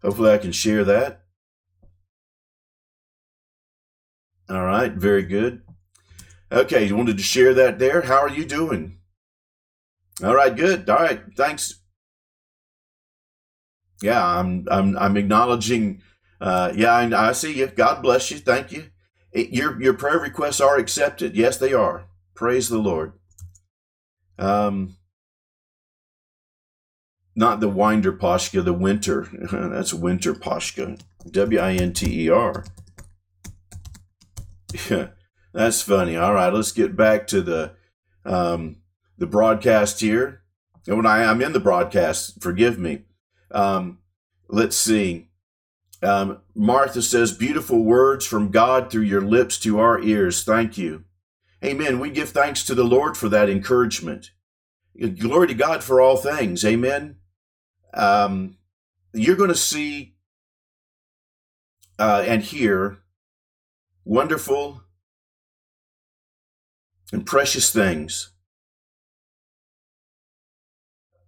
Hopefully 0.02 0.30
I 0.30 0.37
can 0.37 0.52
share 0.52 0.85
that. 0.85 1.23
All 4.50 4.66
right, 4.66 4.92
very 4.92 5.23
good. 5.23 5.62
Okay, 6.52 6.85
you 6.87 6.94
wanted 6.94 7.16
to 7.16 7.23
share 7.23 7.54
that 7.54 7.78
there. 7.78 8.02
How 8.02 8.18
are 8.18 8.28
you 8.28 8.44
doing? 8.44 8.99
All 10.23 10.35
right, 10.35 10.54
good. 10.54 10.87
All 10.90 10.99
right, 10.99 11.23
thanks. 11.35 11.80
Yeah, 14.02 14.23
I'm 14.23 14.66
I'm 14.71 14.99
I'm 14.99 15.16
acknowledging 15.16 16.02
uh, 16.44 16.70
yeah, 16.76 16.92
I, 16.92 17.28
I, 17.28 17.32
see 17.32 17.54
you. 17.54 17.68
God 17.68 18.02
bless 18.02 18.30
you. 18.30 18.36
Thank 18.36 18.70
you. 18.70 18.90
It, 19.32 19.48
your 19.48 19.80
your 19.80 19.94
prayer 19.94 20.18
requests 20.18 20.60
are 20.60 20.76
accepted. 20.76 21.34
Yes, 21.34 21.56
they 21.56 21.72
are. 21.72 22.04
Praise 22.34 22.68
the 22.68 22.76
Lord. 22.76 23.14
Um, 24.38 24.98
not 27.34 27.60
the 27.60 27.68
winder 27.70 28.12
poshka, 28.12 28.62
the 28.62 28.74
winter. 28.74 29.26
That's 29.50 29.94
winter 29.94 30.34
Pascha. 30.34 30.98
W 31.30 31.58
I 31.58 31.72
N 31.76 31.94
T 31.94 32.26
E 32.26 32.28
R. 32.28 32.66
Yeah, 34.90 35.08
that's 35.54 35.80
funny. 35.80 36.14
All 36.14 36.34
right, 36.34 36.52
let's 36.52 36.72
get 36.72 36.94
back 36.94 37.26
to 37.28 37.40
the 37.40 37.72
um, 38.26 38.82
the 39.16 39.26
broadcast 39.26 40.00
here. 40.00 40.42
And 40.86 40.98
when 40.98 41.06
I, 41.06 41.24
I'm 41.24 41.40
in 41.40 41.54
the 41.54 41.60
broadcast, 41.60 42.42
forgive 42.42 42.78
me. 42.78 43.04
Um, 43.50 44.00
let's 44.50 44.76
see. 44.76 45.30
Um, 46.04 46.42
Martha 46.54 47.02
says, 47.02 47.32
Beautiful 47.32 47.82
words 47.82 48.26
from 48.26 48.50
God 48.50 48.90
through 48.90 49.02
your 49.02 49.23
lips 49.23 49.58
to 49.61 49.78
our 49.78 50.00
ears. 50.00 50.44
Thank 50.44 50.76
you. 50.76 51.04
Amen. 51.64 51.99
We 51.99 52.11
give 52.11 52.30
thanks 52.30 52.62
to 52.64 52.75
the 52.75 52.84
Lord 52.84 53.16
for 53.16 53.28
that 53.30 53.49
encouragement. 53.49 54.30
Glory 55.18 55.49
to 55.49 55.54
God 55.54 55.82
for 55.82 56.00
all 56.00 56.16
things. 56.16 56.64
Amen. 56.64 57.16
Um, 57.94 58.58
you're 59.14 59.37
going 59.37 59.49
to 59.49 59.56
see 59.56 60.14
uh, 61.99 62.25
and 62.26 62.42
hear 62.42 62.99
wonderful 64.04 64.82
and 67.12 67.25
precious 67.25 67.73
things. 67.73 68.30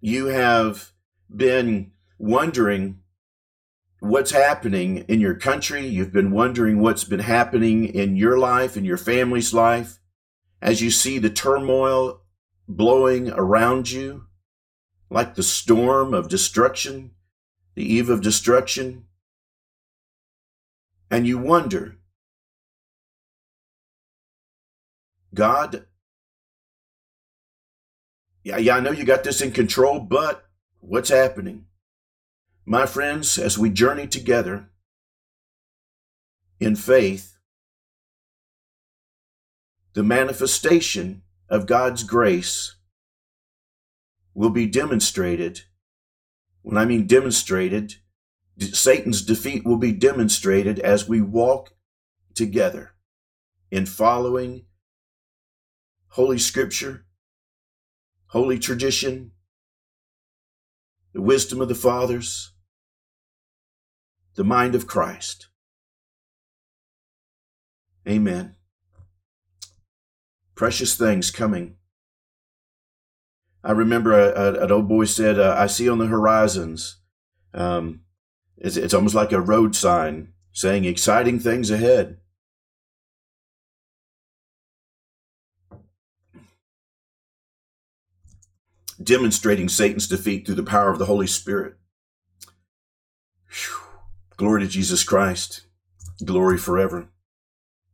You 0.00 0.26
have 0.26 0.92
been 1.34 1.92
wondering 2.18 3.00
what's 4.08 4.30
happening 4.30 4.98
in 5.08 5.20
your 5.20 5.34
country. 5.34 5.86
You've 5.86 6.12
been 6.12 6.30
wondering 6.30 6.80
what's 6.80 7.04
been 7.04 7.20
happening 7.20 7.84
in 7.84 8.16
your 8.16 8.38
life, 8.38 8.76
in 8.76 8.84
your 8.84 8.96
family's 8.96 9.52
life, 9.52 9.98
as 10.62 10.80
you 10.80 10.90
see 10.90 11.18
the 11.18 11.30
turmoil 11.30 12.22
blowing 12.68 13.30
around 13.30 13.90
you, 13.90 14.26
like 15.10 15.34
the 15.34 15.42
storm 15.42 16.14
of 16.14 16.28
destruction, 16.28 17.12
the 17.74 17.84
eve 17.84 18.10
of 18.10 18.22
destruction. 18.22 19.04
And 21.10 21.26
you 21.26 21.38
wonder, 21.38 21.98
God, 25.32 25.86
yeah, 28.42 28.56
yeah, 28.58 28.76
I 28.76 28.80
know 28.80 28.90
you 28.90 29.04
got 29.04 29.24
this 29.24 29.40
in 29.40 29.52
control, 29.52 30.00
but 30.00 30.46
what's 30.80 31.10
happening? 31.10 31.66
My 32.68 32.84
friends, 32.84 33.38
as 33.38 33.56
we 33.56 33.70
journey 33.70 34.08
together 34.08 34.70
in 36.58 36.74
faith, 36.74 37.38
the 39.92 40.02
manifestation 40.02 41.22
of 41.48 41.66
God's 41.66 42.02
grace 42.02 42.74
will 44.34 44.50
be 44.50 44.66
demonstrated. 44.66 45.62
When 46.62 46.76
I 46.76 46.84
mean 46.86 47.06
demonstrated, 47.06 47.94
Satan's 48.58 49.22
defeat 49.22 49.64
will 49.64 49.78
be 49.78 49.92
demonstrated 49.92 50.80
as 50.80 51.08
we 51.08 51.20
walk 51.20 51.70
together 52.34 52.94
in 53.70 53.86
following 53.86 54.64
Holy 56.08 56.38
Scripture, 56.38 57.06
Holy 58.30 58.58
Tradition, 58.58 59.30
the 61.12 61.22
wisdom 61.22 61.60
of 61.60 61.68
the 61.68 61.74
fathers, 61.76 62.50
the 64.36 64.44
mind 64.44 64.74
of 64.74 64.86
Christ. 64.86 65.48
Amen. 68.06 68.54
Precious 70.54 70.96
things 70.96 71.30
coming. 71.30 71.76
I 73.64 73.72
remember 73.72 74.12
a, 74.12 74.28
a, 74.30 74.64
an 74.64 74.70
old 74.70 74.88
boy 74.88 75.06
said, 75.06 75.40
uh, 75.40 75.56
I 75.58 75.66
see 75.66 75.88
on 75.88 75.98
the 75.98 76.06
horizons, 76.06 77.00
um, 77.52 78.02
it's, 78.56 78.76
it's 78.76 78.94
almost 78.94 79.14
like 79.14 79.32
a 79.32 79.40
road 79.40 79.74
sign 79.74 80.32
saying 80.52 80.84
exciting 80.84 81.40
things 81.40 81.70
ahead. 81.70 82.18
Demonstrating 89.02 89.68
Satan's 89.68 90.06
defeat 90.06 90.46
through 90.46 90.54
the 90.54 90.62
power 90.62 90.90
of 90.90 90.98
the 90.98 91.06
Holy 91.06 91.26
Spirit. 91.26 91.74
Whew. 93.50 93.85
Glory 94.36 94.62
to 94.62 94.68
Jesus 94.68 95.02
Christ. 95.02 95.62
Glory 96.24 96.58
forever. 96.58 97.08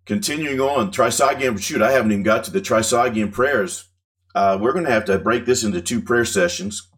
Continuing 0.05 0.61
on, 0.61 0.91
Trisagion, 0.91 1.61
shoot, 1.61 1.81
I 1.81 1.93
haven't 1.93 2.11
even 2.11 2.25
got 2.25 2.45
to 2.45 2.51
the 2.51 2.61
Trisagion 2.61 3.33
prayers. 3.33 3.89
Uh, 4.35 4.59
we're 4.61 4.73
going 4.73 4.85
to 4.85 4.91
have 4.91 5.05
to 5.05 5.19
break 5.19 5.47
this 5.47 5.63
into 5.63 5.81
two 5.81 6.01
prayer 6.01 6.25
sessions. 6.25 6.89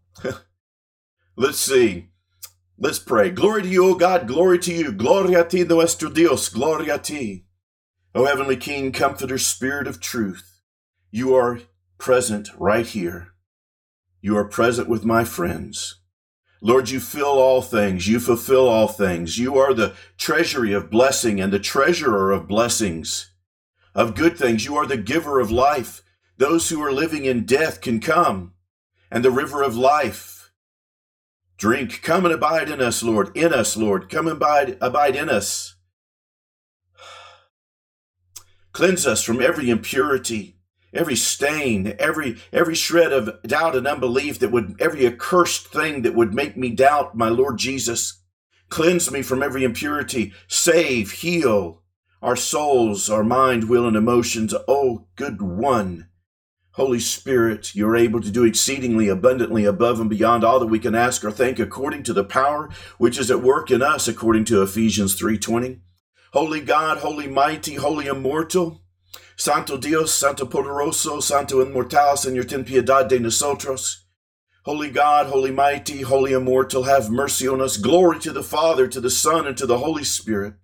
Let's 1.37 1.59
see. 1.59 2.09
Let's 2.79 2.99
pray. 2.99 3.31
Glory 3.31 3.63
to 3.63 3.69
you, 3.69 3.87
O 3.87 3.95
God. 3.95 4.27
Glory 4.27 4.59
to 4.61 4.73
you. 4.73 4.93
Gloria 4.93 5.45
ti, 5.45 5.65
nuestro 5.65 6.09
Dios. 6.09 6.49
Gloria 6.49 6.99
ti. 6.99 7.45
O 8.15 8.25
Heavenly 8.25 8.57
King, 8.57 8.93
Comforter, 8.93 9.39
Spirit 9.39 9.87
of 9.87 10.01
truth, 10.01 10.61
you 11.11 11.35
are 11.35 11.61
present 11.99 12.49
right 12.57 12.87
here. 12.87 13.29
You 14.21 14.37
are 14.37 14.45
present 14.45 14.89
with 14.89 15.05
my 15.05 15.25
friends. 15.25 16.01
Lord, 16.67 16.89
you 16.89 16.99
fill 16.99 17.39
all 17.39 17.61
things. 17.61 18.09
You 18.09 18.19
fulfill 18.19 18.67
all 18.67 18.89
things. 18.89 19.37
You 19.37 19.59
are 19.59 19.75
the 19.75 19.95
treasury 20.17 20.73
of 20.73 20.91
blessing 20.91 21.39
and 21.39 21.53
the 21.53 21.59
treasurer 21.59 22.33
of 22.33 22.49
blessings, 22.49 23.31
of 23.95 24.15
good 24.15 24.39
things. 24.39 24.65
You 24.65 24.75
are 24.77 24.87
the 24.87 24.97
giver 24.97 25.41
of 25.41 25.51
life. 25.51 26.03
Those 26.39 26.71
who 26.71 26.83
are 26.83 26.91
living 26.91 27.27
in 27.27 27.45
death 27.45 27.83
can 27.83 28.01
come 28.01 28.55
and 29.11 29.23
the 29.23 29.31
river 29.31 29.63
of 29.63 29.77
life 29.77 30.53
drink. 31.59 32.01
Come 32.01 32.25
and 32.25 32.33
abide 32.33 32.71
in 32.71 32.81
us, 32.81 33.03
Lord. 33.03 33.37
In 33.37 33.53
us, 33.53 33.77
Lord. 33.77 34.09
Come 34.09 34.27
and 34.27 34.39
abide, 34.39 34.79
abide 34.81 35.17
in 35.17 35.29
us. 35.29 35.75
Cleanse 38.73 39.07
us 39.07 39.23
from 39.23 39.43
every 39.43 39.69
impurity 39.69 40.54
every 40.95 41.17
stain, 41.17 41.95
every 41.99 42.37
every 42.53 42.75
shred 42.75 43.13
of 43.13 43.43
doubt 43.43 43.77
and 43.77 43.87
unbelief 43.87 44.39
that 44.39 44.53
would 44.53 44.77
every 44.81 45.07
accursed 45.07 45.69
thing 45.69 46.03
that 46.03 46.15
would 46.15 46.33
make 46.33 46.57
me 46.57 46.71
doubt 46.71 47.17
my 47.17 47.29
Lord 47.29 47.59
Jesus. 47.59 48.23
Cleanse 48.69 49.11
me 49.11 49.23
from 49.23 49.43
every 49.43 49.65
impurity. 49.65 50.33
Save, 50.49 51.11
heal 51.13 51.83
our 52.25 52.37
souls, 52.37 53.11
our 53.11 53.23
mind, 53.23 53.69
will, 53.69 53.87
and 53.87 53.97
emotions. 53.97 54.55
Oh, 54.67 55.07
good 55.15 55.43
one. 55.43 56.09
Holy 56.71 56.99
Spirit, 56.99 57.75
you're 57.75 57.95
able 57.95 58.21
to 58.23 58.31
do 58.31 58.45
exceedingly 58.45 59.09
abundantly 59.09 59.67
above 59.67 60.01
and 60.01 60.09
beyond 60.09 60.43
all 60.43 60.59
that 60.59 60.67
we 60.67 60.79
can 60.79 60.95
ask 60.95 61.23
or 61.23 61.31
think 61.31 61.59
according 61.59 62.03
to 62.05 62.15
the 62.15 62.25
power 62.25 62.71
which 62.97 63.19
is 63.19 63.31
at 63.31 63.43
work 63.43 63.71
in 63.71 63.83
us 63.83 64.09
according 64.09 64.47
to 64.47 64.63
Ephesians 64.63 65.15
3:20. 65.15 65.81
Holy 66.33 66.63
God, 66.63 66.99
holy 66.99 67.29
mighty, 67.29 67.75
holy 67.75 68.07
immortal, 68.07 68.81
Santo 69.37 69.77
Dios, 69.77 70.15
Santo 70.15 70.47
Poderoso, 70.47 71.23
Santo 71.23 71.65
Inmortal, 71.65 72.15
Señor 72.17 72.49
ten 72.49 72.65
piedad 72.65 73.09
de 73.09 73.19
nosotros. 73.19 74.05
Holy 74.65 74.91
God, 74.91 75.27
Holy 75.27 75.51
Mighty, 75.51 76.03
Holy 76.03 76.33
Immortal, 76.33 76.85
have 76.85 77.11
mercy 77.11 77.47
on 77.47 77.61
us. 77.61 77.77
Glory 77.77 78.19
to 78.21 78.33
the 78.33 78.43
Father, 78.43 78.87
to 78.87 79.01
the 79.01 79.11
Son, 79.11 79.47
and 79.47 79.57
to 79.59 79.67
the 79.67 79.79
Holy 79.79 80.05
Spirit, 80.05 80.55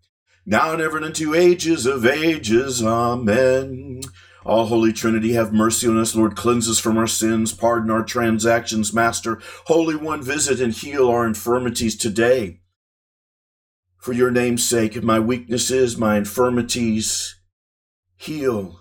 now 0.46 0.72
and 0.72 0.80
ever 0.80 0.96
and 0.96 1.06
into 1.06 1.34
ages 1.34 1.84
of 1.84 2.06
ages. 2.06 2.82
Amen. 2.82 4.00
All 4.42 4.66
Holy 4.66 4.92
Trinity, 4.92 5.34
have 5.34 5.52
mercy 5.52 5.86
on 5.86 5.98
us. 5.98 6.14
Lord, 6.14 6.34
cleanse 6.34 6.66
us 6.68 6.78
from 6.78 6.96
our 6.96 7.06
sins, 7.06 7.52
pardon 7.52 7.90
our 7.90 8.02
transactions, 8.02 8.94
Master. 8.94 9.38
Holy 9.66 9.96
One, 9.96 10.22
visit 10.22 10.60
and 10.60 10.72
heal 10.72 11.08
our 11.10 11.26
infirmities 11.26 11.96
today. 11.96 12.60
For 13.98 14.14
your 14.14 14.30
name's 14.30 14.64
sake, 14.64 15.02
my 15.02 15.18
weaknesses, 15.20 15.98
my 15.98 16.16
infirmities, 16.16 17.39
heal, 18.20 18.80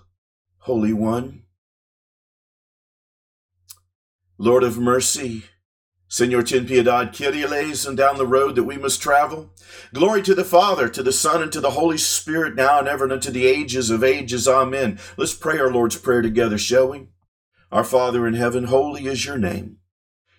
Holy 0.59 0.91
One. 0.91 1.43
Lord 4.37 4.63
of 4.63 4.77
mercy, 4.77 5.45
Senor 6.09 6.43
ten 6.43 6.65
piedad, 6.65 7.17
Kyrie 7.17 7.43
eleison 7.43 7.95
down 7.95 8.17
the 8.17 8.27
road 8.27 8.55
that 8.55 8.65
we 8.65 8.77
must 8.77 9.01
travel. 9.01 9.53
Glory 9.93 10.21
to 10.23 10.35
the 10.35 10.43
Father, 10.43 10.89
to 10.89 11.01
the 11.01 11.13
Son, 11.13 11.41
and 11.41 11.53
to 11.53 11.61
the 11.61 11.71
Holy 11.71 11.97
Spirit, 11.97 12.55
now 12.55 12.79
and 12.79 12.89
ever, 12.89 13.05
and 13.05 13.13
unto 13.13 13.31
the 13.31 13.47
ages 13.47 13.89
of 13.89 14.03
ages. 14.03 14.45
Amen. 14.45 14.99
Let's 15.15 15.33
pray 15.33 15.57
our 15.57 15.71
Lord's 15.71 15.97
Prayer 15.97 16.21
together, 16.21 16.57
shall 16.57 16.89
we? 16.89 17.07
Our 17.71 17.85
Father 17.85 18.27
in 18.27 18.33
heaven, 18.33 18.65
holy 18.65 19.07
is 19.07 19.25
your 19.25 19.37
name. 19.37 19.77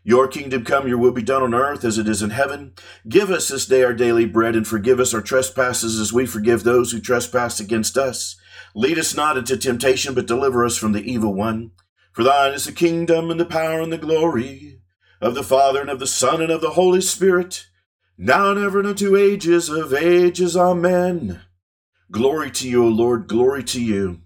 Your 0.02 0.28
kingdom 0.28 0.64
come, 0.64 0.88
your 0.88 0.98
will 0.98 1.12
be 1.12 1.22
done 1.22 1.42
on 1.42 1.54
earth 1.54 1.84
as 1.84 1.96
it 1.96 2.08
is 2.08 2.20
in 2.20 2.30
heaven. 2.30 2.74
Give 3.08 3.30
us 3.30 3.48
this 3.48 3.64
day 3.64 3.82
our 3.82 3.94
daily 3.94 4.26
bread, 4.26 4.56
and 4.56 4.66
forgive 4.66 5.00
us 5.00 5.14
our 5.14 5.22
trespasses 5.22 5.98
as 5.98 6.12
we 6.12 6.26
forgive 6.26 6.64
those 6.64 6.92
who 6.92 7.00
trespass 7.00 7.60
against 7.60 7.96
us. 7.96 8.36
Lead 8.74 8.98
us 8.98 9.14
not 9.14 9.36
into 9.36 9.56
temptation, 9.56 10.14
but 10.14 10.26
deliver 10.26 10.64
us 10.64 10.76
from 10.76 10.92
the 10.92 11.02
evil 11.02 11.34
one. 11.34 11.72
For 12.12 12.22
thine 12.22 12.52
is 12.52 12.64
the 12.64 12.72
kingdom, 12.72 13.30
and 13.30 13.40
the 13.40 13.44
power, 13.44 13.80
and 13.80 13.92
the 13.92 13.98
glory 13.98 14.80
of 15.20 15.34
the 15.34 15.42
Father, 15.42 15.80
and 15.80 15.90
of 15.90 15.98
the 15.98 16.06
Son, 16.06 16.40
and 16.40 16.50
of 16.50 16.60
the 16.60 16.70
Holy 16.70 17.00
Spirit, 17.00 17.66
now 18.16 18.50
and 18.50 18.60
ever, 18.60 18.78
and 18.78 18.88
unto 18.88 19.16
ages 19.16 19.68
of 19.68 19.94
ages. 19.94 20.56
Amen. 20.56 21.40
Glory 22.10 22.50
to 22.50 22.68
you, 22.68 22.84
O 22.84 22.88
Lord, 22.88 23.28
glory 23.28 23.62
to 23.64 23.82
you. 23.82 24.20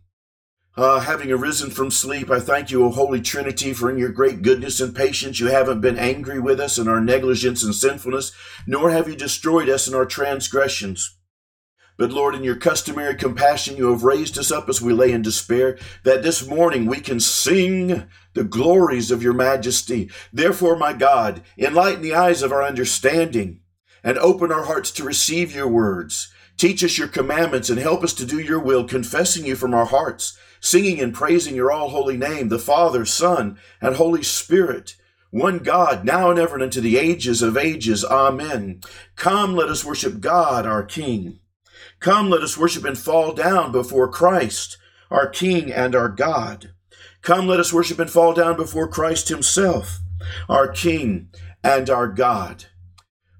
Uh, 0.76 1.00
having 1.00 1.30
arisen 1.30 1.70
from 1.70 1.90
sleep, 1.90 2.30
I 2.30 2.40
thank 2.40 2.70
you, 2.70 2.84
O 2.84 2.90
Holy 2.90 3.20
Trinity, 3.20 3.72
for 3.72 3.88
in 3.90 3.98
your 3.98 4.08
great 4.08 4.42
goodness 4.42 4.80
and 4.80 4.94
patience 4.94 5.38
you 5.38 5.46
haven't 5.46 5.80
been 5.80 5.98
angry 5.98 6.40
with 6.40 6.58
us 6.58 6.78
in 6.78 6.88
our 6.88 7.00
negligence 7.00 7.62
and 7.62 7.74
sinfulness, 7.74 8.32
nor 8.66 8.90
have 8.90 9.08
you 9.08 9.14
destroyed 9.14 9.68
us 9.68 9.86
in 9.86 9.94
our 9.94 10.06
transgressions. 10.06 11.16
But 11.96 12.10
Lord, 12.10 12.34
in 12.34 12.42
your 12.42 12.56
customary 12.56 13.14
compassion, 13.14 13.76
you 13.76 13.90
have 13.90 14.02
raised 14.02 14.36
us 14.38 14.50
up 14.50 14.68
as 14.68 14.82
we 14.82 14.92
lay 14.92 15.12
in 15.12 15.22
despair, 15.22 15.78
that 16.02 16.22
this 16.22 16.46
morning 16.46 16.86
we 16.86 17.00
can 17.00 17.20
sing 17.20 18.08
the 18.34 18.44
glories 18.44 19.10
of 19.10 19.22
your 19.22 19.32
majesty. 19.32 20.10
Therefore, 20.32 20.76
my 20.76 20.92
God, 20.92 21.42
enlighten 21.56 22.02
the 22.02 22.14
eyes 22.14 22.42
of 22.42 22.52
our 22.52 22.64
understanding 22.64 23.60
and 24.02 24.18
open 24.18 24.50
our 24.50 24.64
hearts 24.64 24.90
to 24.92 25.04
receive 25.04 25.54
your 25.54 25.68
words. 25.68 26.32
Teach 26.56 26.82
us 26.84 26.98
your 26.98 27.08
commandments 27.08 27.70
and 27.70 27.78
help 27.78 28.02
us 28.02 28.12
to 28.14 28.26
do 28.26 28.38
your 28.38 28.60
will, 28.60 28.84
confessing 28.84 29.46
you 29.46 29.56
from 29.56 29.74
our 29.74 29.86
hearts, 29.86 30.36
singing 30.60 31.00
and 31.00 31.14
praising 31.14 31.54
your 31.54 31.70
all 31.70 31.90
holy 31.90 32.16
name, 32.16 32.48
the 32.48 32.58
Father, 32.58 33.04
Son, 33.04 33.58
and 33.80 33.96
Holy 33.96 34.22
Spirit 34.22 34.96
one 35.34 35.58
God, 35.58 36.04
now 36.04 36.30
and 36.30 36.38
ever, 36.38 36.54
and 36.54 36.62
unto 36.62 36.80
the 36.80 36.96
ages 36.96 37.42
of 37.42 37.56
ages. 37.56 38.04
Amen. 38.04 38.80
Come, 39.16 39.56
let 39.56 39.68
us 39.68 39.84
worship 39.84 40.20
God, 40.20 40.64
our 40.64 40.84
King. 40.84 41.40
Come, 42.04 42.28
let 42.28 42.42
us 42.42 42.58
worship 42.58 42.84
and 42.84 42.98
fall 42.98 43.32
down 43.32 43.72
before 43.72 44.08
Christ, 44.08 44.76
our 45.10 45.26
King 45.26 45.72
and 45.72 45.94
our 45.94 46.10
God. 46.10 46.74
Come, 47.22 47.46
let 47.46 47.58
us 47.58 47.72
worship 47.72 47.98
and 47.98 48.10
fall 48.10 48.34
down 48.34 48.58
before 48.58 48.86
Christ 48.88 49.30
Himself, 49.30 50.00
our 50.46 50.68
King 50.68 51.30
and 51.62 51.88
our 51.88 52.08
God. 52.08 52.66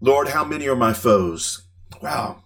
Lord, 0.00 0.28
how 0.28 0.46
many 0.46 0.66
are 0.66 0.74
my 0.74 0.94
foes? 0.94 1.66
Wow 2.00 2.43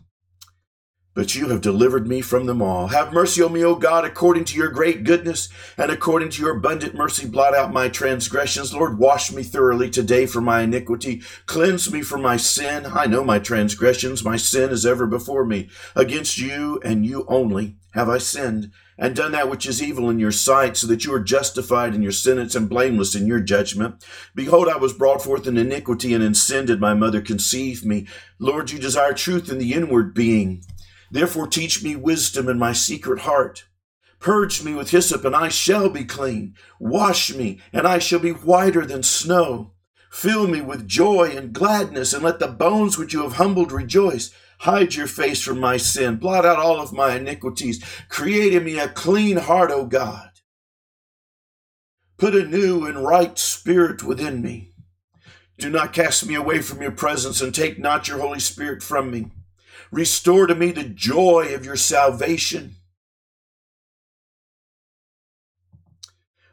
but 1.18 1.34
you 1.34 1.48
have 1.48 1.60
delivered 1.60 2.06
me 2.06 2.20
from 2.20 2.46
them 2.46 2.62
all. 2.62 2.86
Have 2.86 3.12
mercy 3.12 3.42
on 3.42 3.52
me, 3.52 3.64
O 3.64 3.74
God, 3.74 4.04
according 4.04 4.44
to 4.44 4.56
your 4.56 4.68
great 4.68 5.02
goodness 5.02 5.48
and 5.76 5.90
according 5.90 6.28
to 6.28 6.40
your 6.40 6.56
abundant 6.56 6.94
mercy. 6.94 7.26
Blot 7.26 7.56
out 7.56 7.72
my 7.72 7.88
transgressions. 7.88 8.72
Lord, 8.72 9.00
wash 9.00 9.32
me 9.32 9.42
thoroughly 9.42 9.90
today 9.90 10.26
for 10.26 10.40
my 10.40 10.60
iniquity. 10.60 11.20
Cleanse 11.46 11.92
me 11.92 12.02
from 12.02 12.22
my 12.22 12.36
sin. 12.36 12.86
I 12.86 13.06
know 13.06 13.24
my 13.24 13.40
transgressions. 13.40 14.22
My 14.22 14.36
sin 14.36 14.70
is 14.70 14.86
ever 14.86 15.08
before 15.08 15.44
me. 15.44 15.68
Against 15.96 16.38
you 16.38 16.80
and 16.84 17.04
you 17.04 17.24
only 17.26 17.74
have 17.94 18.08
I 18.08 18.18
sinned 18.18 18.70
and 18.96 19.16
done 19.16 19.32
that 19.32 19.50
which 19.50 19.66
is 19.66 19.82
evil 19.82 20.08
in 20.10 20.20
your 20.20 20.32
sight, 20.32 20.76
so 20.76 20.86
that 20.86 21.04
you 21.04 21.12
are 21.14 21.20
justified 21.20 21.94
in 21.94 22.02
your 22.02 22.12
sentence 22.12 22.54
and 22.54 22.68
blameless 22.68 23.14
in 23.14 23.26
your 23.26 23.40
judgment. 23.40 24.04
Behold, 24.34 24.68
I 24.68 24.76
was 24.76 24.92
brought 24.92 25.22
forth 25.22 25.46
in 25.46 25.56
iniquity, 25.56 26.14
and 26.14 26.22
in 26.22 26.34
sin 26.34 26.66
did 26.66 26.80
my 26.80 26.94
mother 26.94 27.20
conceive 27.20 27.84
me. 27.84 28.06
Lord, 28.40 28.72
you 28.72 28.78
desire 28.80 29.12
truth 29.12 29.50
in 29.50 29.58
the 29.58 29.72
inward 29.72 30.14
being 30.14 30.64
Therefore 31.10 31.46
teach 31.46 31.82
me 31.82 31.96
wisdom 31.96 32.48
in 32.48 32.58
my 32.58 32.72
secret 32.72 33.20
heart. 33.20 33.64
Purge 34.20 34.62
me 34.62 34.74
with 34.74 34.90
hyssop, 34.90 35.24
and 35.24 35.34
I 35.34 35.48
shall 35.48 35.88
be 35.88 36.04
clean. 36.04 36.54
Wash 36.80 37.34
me, 37.34 37.60
and 37.72 37.86
I 37.86 37.98
shall 37.98 38.18
be 38.18 38.32
whiter 38.32 38.84
than 38.84 39.02
snow. 39.02 39.72
Fill 40.10 40.48
me 40.48 40.60
with 40.60 40.88
joy 40.88 41.30
and 41.36 41.52
gladness, 41.52 42.12
and 42.12 42.24
let 42.24 42.38
the 42.38 42.48
bones 42.48 42.98
which 42.98 43.12
you 43.12 43.22
have 43.22 43.34
humbled 43.34 43.70
rejoice. 43.70 44.32
Hide 44.60 44.94
your 44.94 45.06
face 45.06 45.42
from 45.42 45.60
my 45.60 45.76
sin. 45.76 46.16
Blot 46.16 46.44
out 46.44 46.58
all 46.58 46.80
of 46.80 46.92
my 46.92 47.16
iniquities. 47.16 47.82
Create 48.08 48.52
in 48.52 48.64
me 48.64 48.78
a 48.78 48.88
clean 48.88 49.36
heart, 49.36 49.70
O 49.70 49.86
God. 49.86 50.30
Put 52.16 52.34
a 52.34 52.44
new 52.44 52.84
and 52.84 53.04
right 53.04 53.38
spirit 53.38 54.02
within 54.02 54.42
me. 54.42 54.72
Do 55.58 55.70
not 55.70 55.92
cast 55.92 56.26
me 56.26 56.34
away 56.34 56.60
from 56.60 56.82
your 56.82 56.90
presence, 56.90 57.40
and 57.40 57.54
take 57.54 57.78
not 57.78 58.08
your 58.08 58.18
Holy 58.18 58.40
Spirit 58.40 58.82
from 58.82 59.12
me. 59.12 59.30
Restore 59.90 60.46
to 60.46 60.54
me 60.54 60.70
the 60.70 60.84
joy 60.84 61.54
of 61.54 61.64
your 61.64 61.76
salvation. 61.76 62.76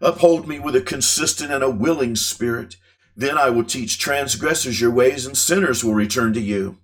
Uphold 0.01 0.47
me 0.47 0.59
with 0.59 0.75
a 0.75 0.81
consistent 0.81 1.51
and 1.51 1.63
a 1.63 1.69
willing 1.69 2.15
spirit. 2.15 2.77
Then 3.15 3.37
I 3.37 3.49
will 3.49 3.63
teach 3.63 3.97
transgressors 3.97 4.79
your 4.79 4.91
ways, 4.91 5.25
and 5.25 5.37
sinners 5.37 5.83
will 5.83 5.93
return 5.93 6.33
to 6.33 6.41
you. 6.41 6.77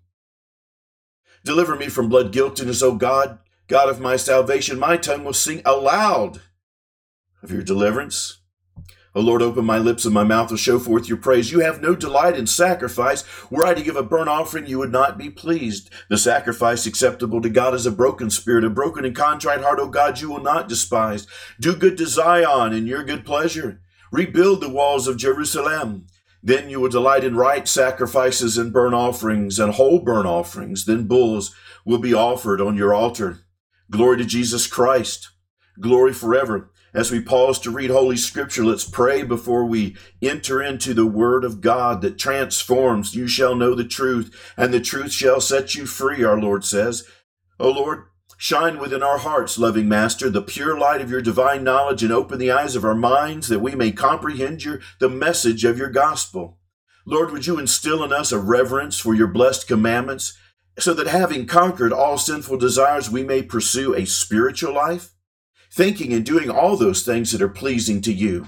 Deliver 1.44 1.76
me 1.76 1.88
from 1.88 2.10
blood 2.10 2.32
guiltiness, 2.32 2.82
O 2.82 2.96
God, 2.96 3.40
God 3.68 3.90
of 3.90 4.00
my 4.00 4.16
salvation. 4.16 4.80
My 4.80 4.98
tongue 4.98 5.24
will 5.24 5.34
sing 5.34 5.62
aloud 5.66 6.42
of 7.42 7.52
your 7.52 7.64
deliverance. 7.64 8.41
O 9.14 9.20
Lord, 9.20 9.42
open 9.42 9.66
my 9.66 9.78
lips 9.78 10.06
and 10.06 10.14
my 10.14 10.24
mouth 10.24 10.52
will 10.52 10.58
show 10.58 10.80
forth 10.80 11.10
your 11.10 11.18
praise. 11.18 11.52
You 11.52 11.60
have 11.60 11.82
no 11.82 11.96
delight 11.96 12.38
in 12.38 12.48
sacrifice. 12.48 13.26
Were 13.52 13.66
I 13.66 13.74
to 13.74 13.84
give 13.84 13.98
a 13.98 14.04
burnt 14.04 14.30
offering, 14.30 14.68
you 14.68 14.80
would 14.80 14.92
not 14.92 15.18
be 15.18 15.30
pleased. 15.30 15.90
The 16.10 16.18
sacrifice 16.18 16.86
acceptable 16.86 17.42
to 17.42 17.50
God 17.50 17.74
is 17.74 17.86
a 17.86 17.92
broken 17.92 18.30
spirit, 18.30 18.64
a 18.64 18.70
broken 18.70 19.04
and 19.04 19.16
contrite 19.16 19.62
heart, 19.62 19.80
O 19.80 19.90
God, 19.90 20.22
you 20.22 20.30
will 20.30 20.42
not 20.42 20.70
despise. 20.70 21.28
Do 21.60 21.76
good 21.76 21.98
to 21.98 22.08
Zion 22.08 22.72
in 22.72 22.88
your 22.88 23.04
good 23.04 23.26
pleasure. 23.26 23.82
Rebuild 24.14 24.62
the 24.62 24.70
walls 24.70 25.08
of 25.08 25.18
Jerusalem. 25.18 26.08
Then 26.42 26.70
you 26.70 26.80
will 26.80 26.90
delight 26.90 27.26
in 27.26 27.36
right 27.36 27.68
sacrifices 27.68 28.58
and 28.58 28.74
burnt 28.74 28.96
offerings 28.96 29.60
and 29.60 29.74
whole 29.74 30.00
burnt 30.00 30.26
offerings. 30.26 30.86
Then 30.86 31.08
bulls 31.08 31.54
will 31.86 32.00
be 32.00 32.14
offered 32.14 32.62
on 32.62 32.78
your 32.78 32.94
altar. 32.94 33.40
Glory 33.90 34.18
to 34.18 34.26
Jesus 34.26 34.68
Christ. 34.68 35.30
Glory 35.80 36.14
forever. 36.14 36.71
As 36.94 37.10
we 37.10 37.22
pause 37.22 37.58
to 37.60 37.72
read 37.72 37.90
Holy 37.90 38.18
Scripture, 38.18 38.66
let's 38.66 38.84
pray 38.84 39.24
before 39.24 39.64
we 39.64 39.96
enter 40.22 40.62
into 40.62 40.94
the 40.94 41.06
Word 41.06 41.46
of 41.46 41.62
God 41.62 42.02
that 42.02 42.18
transforms. 42.18 43.16
You 43.16 43.30
shall 43.30 43.56
know 43.56 43.74
the 43.76 43.86
truth, 43.86 44.54
and 44.58 44.74
the 44.74 44.82
truth 44.82 45.14
shall 45.14 45.40
set 45.40 45.74
you 45.74 45.86
free, 45.86 46.22
our 46.22 46.38
Lord 46.38 46.66
says. 46.66 47.08
O 47.62 47.72
Lord, 47.72 48.08
shine 48.36 48.78
within 48.78 49.04
our 49.04 49.20
hearts, 49.20 49.58
loving 49.58 49.88
Master, 49.88 50.30
the 50.30 50.42
pure 50.42 50.78
light 50.78 51.00
of 51.00 51.10
your 51.10 51.22
divine 51.22 51.64
knowledge, 51.64 52.04
and 52.04 52.12
open 52.12 52.40
the 52.40 52.52
eyes 52.52 52.76
of 52.76 52.84
our 52.84 52.96
minds 52.96 53.48
that 53.48 53.62
we 53.62 53.74
may 53.74 53.94
comprehend 53.94 54.66
your, 54.66 54.82
the 55.00 55.10
message 55.10 55.64
of 55.64 55.78
your 55.78 55.90
gospel. 55.90 56.58
Lord, 57.06 57.32
would 57.32 57.48
you 57.48 57.58
instill 57.58 58.04
in 58.04 58.12
us 58.12 58.34
a 58.34 58.38
reverence 58.38 59.00
for 59.00 59.16
your 59.16 59.28
blessed 59.28 59.66
commandments, 59.66 60.38
so 60.78 60.94
that 60.94 61.08
having 61.08 61.46
conquered 61.46 61.94
all 61.94 62.18
sinful 62.18 62.58
desires, 62.58 63.10
we 63.10 63.24
may 63.24 63.42
pursue 63.42 63.96
a 63.96 64.06
spiritual 64.06 64.74
life? 64.74 65.14
Thinking 65.72 66.14
and 66.14 66.26
doing 66.26 66.50
all 66.50 66.76
those 66.76 67.04
things 67.04 67.32
that 67.32 67.42
are 67.42 67.50
pleasing 67.50 68.02
to 68.02 68.14
you. 68.14 68.48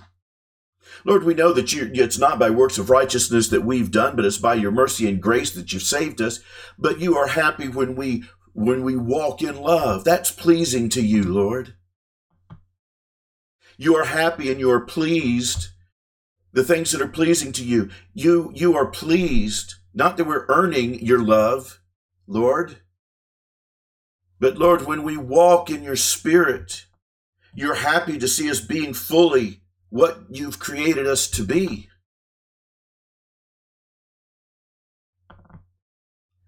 Lord, 1.06 1.24
we 1.24 1.34
know 1.34 1.54
that 1.54 1.74
you, 1.74 1.90
it's 1.94 2.20
not 2.20 2.40
by 2.40 2.50
works 2.50 2.78
of 2.78 2.90
righteousness 2.90 3.50
that 3.50 3.66
we've 3.66 3.92
done, 3.92 4.16
but 4.16 4.26
it's 4.26 4.38
by 4.38 4.54
your 4.54 4.72
mercy 4.72 5.08
and 5.08 5.22
grace 5.22 5.52
that 5.52 5.72
you've 5.72 5.84
saved 5.84 6.22
us. 6.22 6.40
But 6.78 7.00
you 7.00 7.18
are 7.18 7.28
happy 7.28 7.68
when 7.68 7.96
we, 7.96 8.24
when 8.54 8.84
we 8.84 8.96
walk 8.96 9.42
in 9.42 9.62
love. 9.62 10.04
That's 10.04 10.32
pleasing 10.32 10.90
to 10.90 11.02
you, 11.02 11.24
Lord. 11.24 11.76
You 13.78 13.96
are 13.96 14.06
happy 14.06 14.52
and 14.52 14.60
you 14.60 14.70
are 14.70 14.82
pleased. 14.82 15.70
The 16.52 16.64
things 16.64 16.92
that 16.92 17.02
are 17.02 17.08
pleasing 17.08 17.52
to 17.54 17.64
you, 17.64 17.90
you, 18.14 18.52
you 18.54 18.76
are 18.76 18.86
pleased. 18.86 19.76
Not 19.94 20.18
that 20.18 20.26
we're 20.26 20.46
earning 20.50 21.04
your 21.04 21.22
love, 21.24 21.82
Lord, 22.28 22.78
but 24.40 24.58
Lord, 24.58 24.86
when 24.86 25.04
we 25.04 25.16
walk 25.18 25.70
in 25.70 25.84
your 25.84 25.96
spirit, 25.96 26.86
you're 27.56 27.76
happy 27.76 28.18
to 28.18 28.28
see 28.28 28.50
us 28.50 28.60
being 28.60 28.94
fully 28.94 29.62
what 29.90 30.24
you've 30.30 30.60
created 30.60 31.06
us 31.06 31.28
to 31.28 31.44
be. 31.44 31.90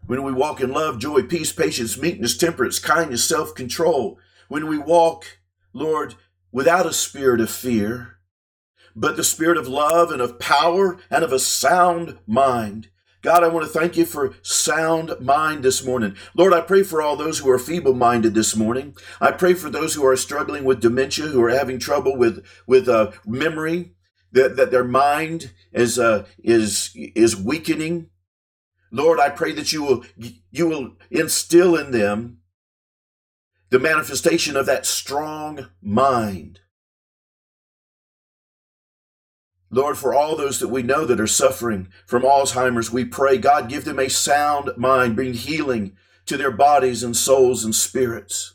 When 0.08 0.24
we 0.24 0.34
walk 0.34 0.62
in 0.62 0.72
love, 0.72 1.00
joy, 1.00 1.24
peace, 1.24 1.52
patience, 1.52 1.98
meekness, 1.98 2.38
temperance, 2.38 2.80
kindness, 2.80 3.24
self 3.24 3.56
control, 3.56 4.20
when 4.48 4.68
we 4.68 4.78
walk, 4.78 5.40
Lord, 5.74 6.16
without 6.52 6.86
a 6.86 6.94
spirit 6.94 7.42
of 7.42 7.50
fear, 7.50 8.18
but 8.96 9.18
the 9.18 9.24
spirit 9.24 9.58
of 9.58 9.68
love 9.68 10.12
and 10.12 10.22
of 10.22 10.40
power 10.40 10.98
and 11.10 11.24
of 11.24 11.34
a 11.34 11.40
sound 11.40 12.18
mind. 12.28 12.90
God, 13.26 13.44
I 13.44 13.48
want 13.48 13.66
to 13.66 13.80
thank 13.80 13.98
you 13.98 14.06
for 14.06 14.36
sound 14.44 15.16
mind 15.20 15.64
this 15.64 15.84
morning. 15.84 16.16
Lord, 16.36 16.54
I 16.54 16.62
pray 16.62 16.84
for 16.84 17.02
all 17.02 17.16
those 17.16 17.40
who 17.40 17.50
are 17.50 17.58
feeble 17.58 17.96
minded 17.96 18.36
this 18.36 18.56
morning. 18.56 18.96
I 19.20 19.32
pray 19.32 19.56
for 19.56 19.68
those 19.68 19.96
who 19.96 20.06
are 20.06 20.16
struggling 20.16 20.64
with 20.64 20.80
dementia, 20.80 21.26
who 21.26 21.42
are 21.42 21.50
having 21.50 21.80
trouble 21.80 22.16
with, 22.16 22.46
with 22.68 22.88
uh, 22.88 23.14
memory, 23.26 23.96
that, 24.32 24.58
that 24.58 24.70
their 24.70 24.84
mind 24.84 25.54
is, 25.74 25.98
uh, 25.98 26.28
is, 26.38 26.92
is 26.94 27.36
weakening. 27.36 28.12
Lord, 28.92 29.20
I 29.20 29.32
pray 29.32 29.54
that 29.54 29.74
you 29.74 29.82
will, 29.82 30.06
you 30.52 30.68
will 30.68 30.92
instill 31.10 31.76
in 31.76 31.90
them 31.90 32.42
the 33.72 33.80
manifestation 33.80 34.56
of 34.56 34.68
that 34.68 34.86
strong 34.86 35.70
mind. 35.82 36.60
Lord, 39.72 39.98
for 39.98 40.14
all 40.14 40.36
those 40.36 40.60
that 40.60 40.70
we 40.70 40.84
know 40.84 41.06
that 41.06 41.20
are 41.20 41.28
suffering 41.28 41.90
from 42.06 42.24
Alzheimer's, 42.24 42.92
we 42.92 43.04
pray, 43.04 43.38
God, 43.38 43.70
give 43.70 43.84
them 43.84 44.00
a 44.00 44.10
sound 44.10 44.72
mind, 44.78 45.16
bring 45.16 45.34
healing 45.34 45.98
to 46.28 46.38
their 46.38 46.52
bodies 46.52 47.04
and 47.04 47.16
souls 47.16 47.64
and 47.64 47.76
spirits. 47.76 48.54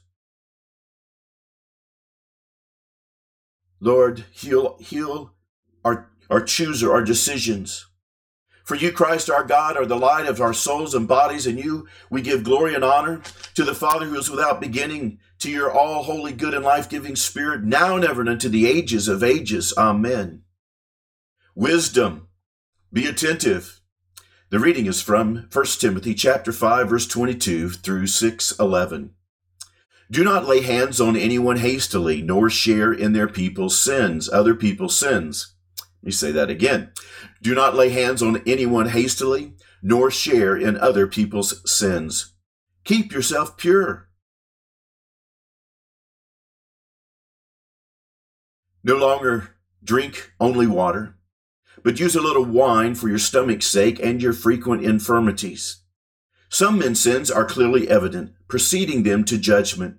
Lord, 3.81 4.25
heal, 4.31 4.77
heal 4.79 5.33
our, 5.85 6.11
our 6.29 6.43
chooser, 6.43 6.93
our 6.93 7.03
decisions. 7.03 7.87
For 8.65 8.77
you, 8.77 8.93
Christ 8.93 9.29
our 9.31 9.43
God, 9.43 9.77
are 9.77 9.87
the 9.87 9.97
light 9.97 10.27
of 10.27 10.41
our 10.41 10.53
souls 10.53 10.95
and 10.95 11.09
bodies, 11.09 11.47
and 11.47 11.59
you 11.59 11.89
we 12.09 12.23
give 12.23 12.45
glory 12.45 12.75
and 12.75 12.85
honor 12.85 13.23
to 13.55 13.65
the 13.65 13.75
Father 13.75 14.07
who 14.07 14.17
is 14.17 14.31
without 14.31 14.61
beginning, 14.61 15.19
to 15.41 15.51
your 15.51 15.73
all 15.73 16.05
holy, 16.05 16.33
good, 16.33 16.55
and 16.55 16.65
life 16.65 16.89
giving 16.89 17.17
Spirit, 17.17 17.65
now 17.65 17.97
and 17.97 18.05
ever, 18.05 18.21
and 18.21 18.31
unto 18.31 18.49
the 18.49 18.69
ages 18.69 19.09
of 19.09 19.25
ages. 19.25 19.75
Amen. 19.77 20.43
Wisdom, 21.57 22.29
be 22.93 23.07
attentive. 23.07 23.81
The 24.51 24.61
reading 24.61 24.87
is 24.87 25.03
from 25.03 25.49
1 25.53 25.65
Timothy 25.79 26.15
chapter 26.15 26.53
5, 26.53 26.89
verse 26.89 27.07
22 27.09 27.71
through 27.71 28.07
6 28.07 28.59
11. 28.59 29.15
Do 30.11 30.25
not 30.25 30.47
lay 30.47 30.61
hands 30.61 31.01
on 31.01 31.17
anyone 31.17 31.59
hastily, 31.59 32.23
nor 32.23 32.51
share 32.51 32.93
in 32.93 33.13
their 33.13 33.29
people's 33.29 33.77
sins, 33.81 34.29
other 34.29 34.55
people's 34.55 34.97
sins. 34.97 35.55
Let 36.03 36.07
me 36.07 36.13
say 36.13 36.33
that 36.33 36.51
again. 36.51 36.93
Do 37.43 37.55
not 37.55 37.75
lay 37.75 37.91
hands 37.91 38.23
on 38.23 38.43
anyone 38.47 38.89
hastily, 38.89 39.55
nor 39.83 40.11
share 40.11 40.57
in 40.57 40.77
other 40.79 41.07
people's 41.07 41.69
sins. 41.71 42.33
Keep 42.85 43.13
yourself 43.13 43.57
pure. 43.57 44.09
No 48.83 48.97
longer 48.97 49.57
drink 49.85 50.33
only 50.41 50.67
water, 50.67 51.17
but 51.83 52.01
use 52.01 52.17
a 52.17 52.21
little 52.21 52.45
wine 52.45 52.95
for 52.95 53.09
your 53.09 53.19
stomach's 53.19 53.67
sake 53.67 53.99
and 54.01 54.23
your 54.23 54.33
frequent 54.33 54.85
infirmities. 54.85 55.83
Some 56.49 56.79
men's 56.79 57.01
sins 57.01 57.31
are 57.31 57.45
clearly 57.45 57.89
evident, 57.89 58.33
preceding 58.49 59.03
them 59.03 59.25
to 59.25 59.39
judgment, 59.39 59.99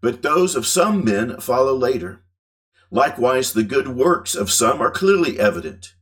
but 0.00 0.22
those 0.22 0.54
of 0.54 0.66
some 0.66 1.04
men 1.04 1.40
follow 1.40 1.74
later. 1.74 2.24
Likewise, 2.90 3.52
the 3.52 3.62
good 3.62 3.88
works 3.88 4.34
of 4.34 4.50
some 4.50 4.80
are 4.80 4.90
clearly 4.90 5.38
evident, 5.38 5.94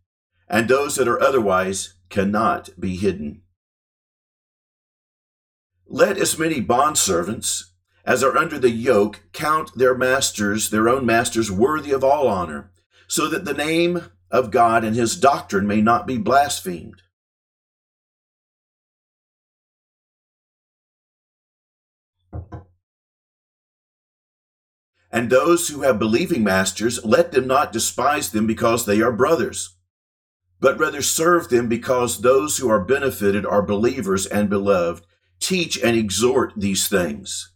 and 0.49 0.69
those 0.69 0.97
that 0.97 1.09
are 1.09 1.21
otherwise 1.21 1.95
cannot 2.09 2.71
be 2.79 2.97
hidden. 2.97 3.43
Let 5.87 6.19
as 6.19 6.39
many 6.39 6.63
bondservants 6.63 7.65
as 8.05 8.23
are 8.23 8.37
under 8.37 8.59
the 8.59 8.71
yoke 8.71 9.23
count 9.33 9.77
their 9.77 9.95
masters, 9.95 10.71
their 10.71 10.89
own 10.89 11.07
masters, 11.07 11.51
worthy 11.51 11.93
of 11.93 12.05
all 12.05 12.29
honor, 12.29 12.71
so 13.07 13.29
that 13.29 13.45
the 13.45 13.55
name 13.55 14.11
of 14.35 14.51
God 14.51 14.83
and 14.83 14.97
his 14.97 15.15
doctrine 15.17 15.65
may 15.65 15.81
not 15.81 16.09
be 16.09 16.19
blasphemed. 16.19 17.03
And 25.13 25.31
those 25.31 25.69
who 25.69 25.83
have 25.83 26.01
believing 26.01 26.43
masters, 26.43 27.05
let 27.05 27.31
them 27.31 27.47
not 27.47 27.71
despise 27.71 28.33
them 28.33 28.49
because 28.49 28.85
they 28.85 29.01
are 29.01 29.13
brothers, 29.13 29.77
but 30.59 30.81
rather 30.81 31.01
serve 31.01 31.49
them 31.49 31.69
because 31.69 32.21
those 32.21 32.59
who 32.59 32.69
are 32.69 32.85
benefited 32.85 33.47
are 33.47 33.63
believers 33.63 34.27
and 34.27 34.51
beloved. 34.51 35.07
Teach 35.39 35.79
and 35.81 35.97
exhort 35.97 36.55
these 36.57 36.89
things. 36.89 37.54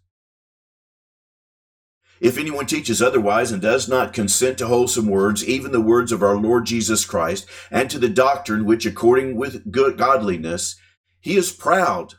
If 2.20 2.36
anyone 2.36 2.66
teaches 2.66 3.00
otherwise 3.00 3.52
and 3.52 3.62
does 3.62 3.88
not 3.88 4.12
consent 4.12 4.58
to 4.58 4.66
wholesome 4.66 5.06
words, 5.06 5.46
even 5.46 5.72
the 5.72 5.80
words 5.80 6.10
of 6.10 6.22
our 6.22 6.36
Lord 6.36 6.66
Jesus 6.66 7.04
Christ, 7.04 7.46
and 7.70 7.88
to 7.90 7.98
the 7.98 8.08
doctrine 8.08 8.64
which 8.64 8.86
according 8.86 9.36
with 9.36 9.70
good 9.70 9.96
godliness, 9.96 10.76
he 11.20 11.36
is 11.36 11.52
proud, 11.52 12.14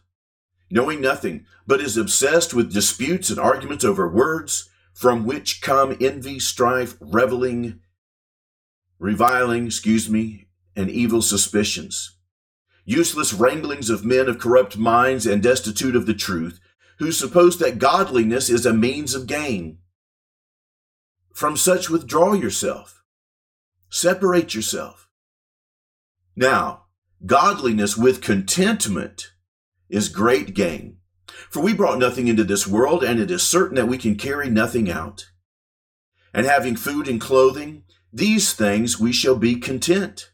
knowing 0.70 1.02
nothing, 1.02 1.46
but 1.68 1.82
is 1.82 1.98
obsessed 1.98 2.54
with 2.54 2.74
disputes 2.74 3.30
and 3.30 3.40
arguments 3.40 3.84
over 3.84 4.08
words, 4.08 4.70
from 4.94 5.26
which 5.26 5.62
come 5.62 5.98
envy, 6.02 6.40
strife, 6.40 6.96
reveling, 7.00 7.80
reviling, 9.00 9.66
excuse 9.66 10.10
me, 10.10 10.48
and 10.76 10.90
evil 10.90 11.22
suspicions. 11.22 12.18
Useless 12.86 13.34
wranglings 13.34 13.90
of 13.90 14.04
men 14.04 14.28
of 14.28 14.40
corrupt 14.40 14.78
minds 14.78 15.26
and 15.26 15.44
destitute 15.44 15.96
of 15.96 16.06
the 16.06 16.14
truth, 16.14 16.60
who 16.98 17.12
suppose 17.12 17.58
that 17.60 17.80
godliness 17.80 18.50
is 18.50 18.66
a 18.66 18.74
means 18.74 19.14
of 19.14 19.28
gain. 19.28 19.78
From 21.40 21.56
such 21.56 21.90
withdraw 21.90 22.34
yourself. 22.34 23.02
Separate 23.90 24.54
yourself. 24.54 25.08
Now, 26.36 26.88
godliness 27.26 27.96
with 27.96 28.22
contentment 28.22 29.32
is 29.88 30.10
great 30.10 30.54
gain. 30.54 30.98
For 31.50 31.64
we 31.64 31.74
brought 31.74 31.98
nothing 31.98 32.28
into 32.28 32.44
this 32.44 32.68
world, 32.68 33.06
and 33.06 33.22
it 33.22 33.32
is 33.32 33.42
certain 33.42 33.78
that 33.78 33.88
we 33.88 33.98
can 33.98 34.18
carry 34.18 34.50
nothing 34.50 34.92
out. 34.92 35.28
And 36.34 36.46
having 36.46 36.76
food 36.76 37.08
and 37.08 37.22
clothing, 37.22 37.84
these 38.12 38.52
things 38.52 39.00
we 39.00 39.14
shall 39.14 39.38
be 39.38 39.56
content. 39.56 40.32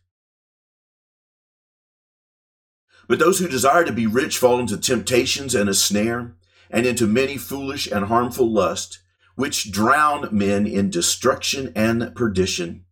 But 3.08 3.20
those 3.20 3.38
who 3.38 3.48
desire 3.48 3.86
to 3.86 3.94
be 3.94 4.08
rich 4.08 4.40
fall 4.40 4.60
into 4.60 4.76
temptations 4.76 5.54
and 5.54 5.70
a 5.70 5.76
snare, 5.76 6.34
and 6.72 6.88
into 6.88 7.06
many 7.06 7.38
foolish 7.38 7.86
and 7.86 8.06
harmful 8.06 8.52
lusts, 8.52 9.04
which 9.36 9.72
drown 9.72 10.28
men 10.32 10.66
in 10.66 10.90
destruction 10.90 11.72
and 11.76 12.16
perdition. 12.16 12.86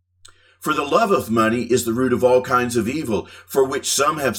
For 0.60 0.72
the 0.72 0.84
love 0.84 1.10
of 1.10 1.30
money 1.30 1.64
is 1.64 1.84
the 1.84 1.92
root 1.92 2.12
of 2.12 2.24
all 2.24 2.42
kinds 2.42 2.76
of 2.76 2.88
evil, 2.88 3.26
for 3.46 3.64
which 3.64 3.90
some 3.90 4.18
have 4.18 4.38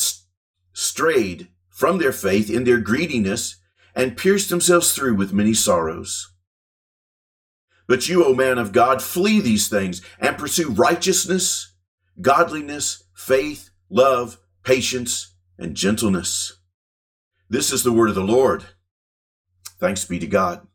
strayed 0.73 1.49
from 1.69 1.97
their 1.97 2.11
faith 2.11 2.49
in 2.49 2.63
their 2.63 2.79
greediness 2.79 3.57
and 3.93 4.17
pierced 4.17 4.49
themselves 4.49 4.93
through 4.93 5.15
with 5.15 5.33
many 5.33 5.53
sorrows. 5.53 6.31
But 7.87 8.09
you, 8.09 8.25
O 8.25 8.33
man 8.33 8.57
of 8.57 8.71
God, 8.71 9.01
flee 9.01 9.39
these 9.39 9.67
things 9.67 10.01
and 10.19 10.37
pursue 10.37 10.71
righteousness, 10.71 11.73
godliness, 12.19 13.03
faith, 13.13 13.69
love, 13.89 14.39
patience, 14.63 15.35
and 15.57 15.75
gentleness. 15.75 16.57
This 17.49 17.71
is 17.71 17.83
the 17.83 17.93
word 17.93 18.09
of 18.09 18.15
the 18.15 18.23
Lord. 18.23 18.65
Thanks 19.79 20.05
be 20.05 20.17
to 20.19 20.27
God. 20.27 20.65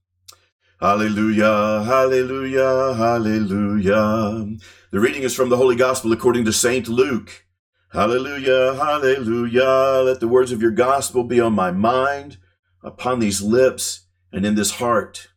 Hallelujah, 0.81 1.83
hallelujah, 1.85 2.95
hallelujah. 2.95 4.57
The 4.91 4.99
reading 4.99 5.25
is 5.25 5.35
from 5.35 5.51
the 5.51 5.59
Holy 5.59 5.77
Gospel 5.77 6.11
according 6.11 6.47
to 6.47 6.55
St. 6.55 6.89
Luke. 6.89 7.45
Hallelujah, 7.93 8.77
hallelujah. 8.77 10.03
Let 10.07 10.21
the 10.21 10.29
words 10.29 10.53
of 10.53 10.63
your 10.63 10.71
gospel 10.71 11.23
be 11.23 11.39
on 11.39 11.53
my 11.53 11.71
mind 11.71 12.39
upon 12.83 13.19
these 13.19 13.43
lips 13.43 14.07
and 14.33 14.47
in 14.47 14.55
this 14.55 14.71
heart. 14.77 15.29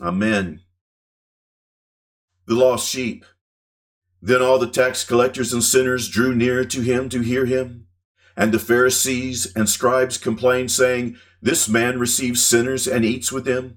Amen. 0.00 0.62
The 2.46 2.54
lost 2.54 2.88
sheep. 2.88 3.26
Then 4.22 4.40
all 4.40 4.58
the 4.58 4.70
tax 4.70 5.04
collectors 5.04 5.52
and 5.52 5.62
sinners 5.62 6.08
drew 6.08 6.34
near 6.34 6.64
to 6.64 6.80
him 6.80 7.10
to 7.10 7.20
hear 7.20 7.44
him. 7.44 7.88
And 8.38 8.52
the 8.52 8.58
Pharisees 8.58 9.52
and 9.54 9.68
scribes 9.68 10.16
complained, 10.16 10.70
saying, 10.70 11.18
This 11.42 11.68
man 11.68 11.98
receives 11.98 12.42
sinners 12.42 12.88
and 12.88 13.04
eats 13.04 13.30
with 13.30 13.44
them. 13.44 13.76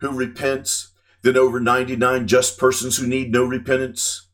who 0.00 0.10
repents 0.10 0.90
than 1.22 1.36
over 1.36 1.60
99 1.60 2.26
just 2.26 2.58
persons 2.58 2.96
who 2.96 3.06
need 3.06 3.32
no 3.32 3.44
repentance? 3.44 4.28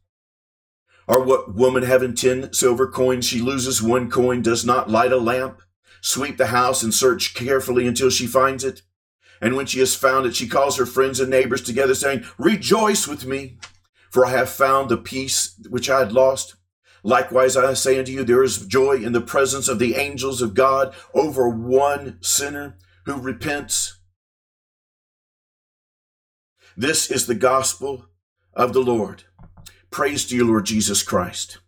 Or 1.07 1.23
what 1.23 1.55
woman 1.55 1.83
having 1.83 2.15
10 2.15 2.53
silver 2.53 2.87
coins, 2.87 3.27
she 3.27 3.41
loses 3.41 3.83
one 3.83 4.11
coin, 4.11 4.43
does 4.43 4.65
not 4.65 4.91
light 4.91 5.13
a 5.13 5.17
lamp, 5.17 5.61
sweep 6.01 6.37
the 6.37 6.47
house 6.47 6.83
and 6.83 6.95
search 6.95 7.35
carefully 7.35 7.87
until 7.87 8.11
she 8.11 8.27
finds 8.27 8.65
it? 8.65 8.83
And 9.41 9.57
when 9.57 9.67
she 9.67 9.81
has 9.81 9.95
found 9.95 10.27
it, 10.27 10.37
she 10.37 10.47
calls 10.47 10.77
her 10.77 10.87
friends 10.87 11.19
and 11.19 11.31
neighbors 11.31 11.63
together 11.63 11.95
saying, 11.95 12.25
rejoice 12.39 13.09
with 13.09 13.27
me, 13.27 13.59
for 14.11 14.27
I 14.27 14.31
have 14.31 14.51
found 14.51 14.89
the 14.89 14.97
peace 14.97 15.59
which 15.69 15.89
I 15.89 16.01
had 16.01 16.13
lost. 16.13 16.57
Likewise, 17.03 17.57
I 17.57 17.73
say 17.75 17.99
unto 17.99 18.13
you, 18.13 18.25
there 18.25 18.43
is 18.43 18.67
joy 18.67 18.97
in 18.97 19.13
the 19.13 19.21
presence 19.21 19.69
of 19.69 19.79
the 19.79 19.95
angels 19.95 20.43
of 20.43 20.55
God 20.55 20.95
over 21.15 21.49
one 21.49 22.19
sinner 22.21 22.77
who 23.07 23.15
repents. 23.17 24.00
This 26.77 27.11
is 27.11 27.27
the 27.27 27.35
gospel 27.35 28.07
of 28.55 28.73
the 28.73 28.81
Lord. 28.81 29.25
Praise 29.91 30.25
to 30.27 30.37
you, 30.37 30.47
Lord 30.47 30.67
Jesus 30.67 31.03
Christ. 31.03 31.59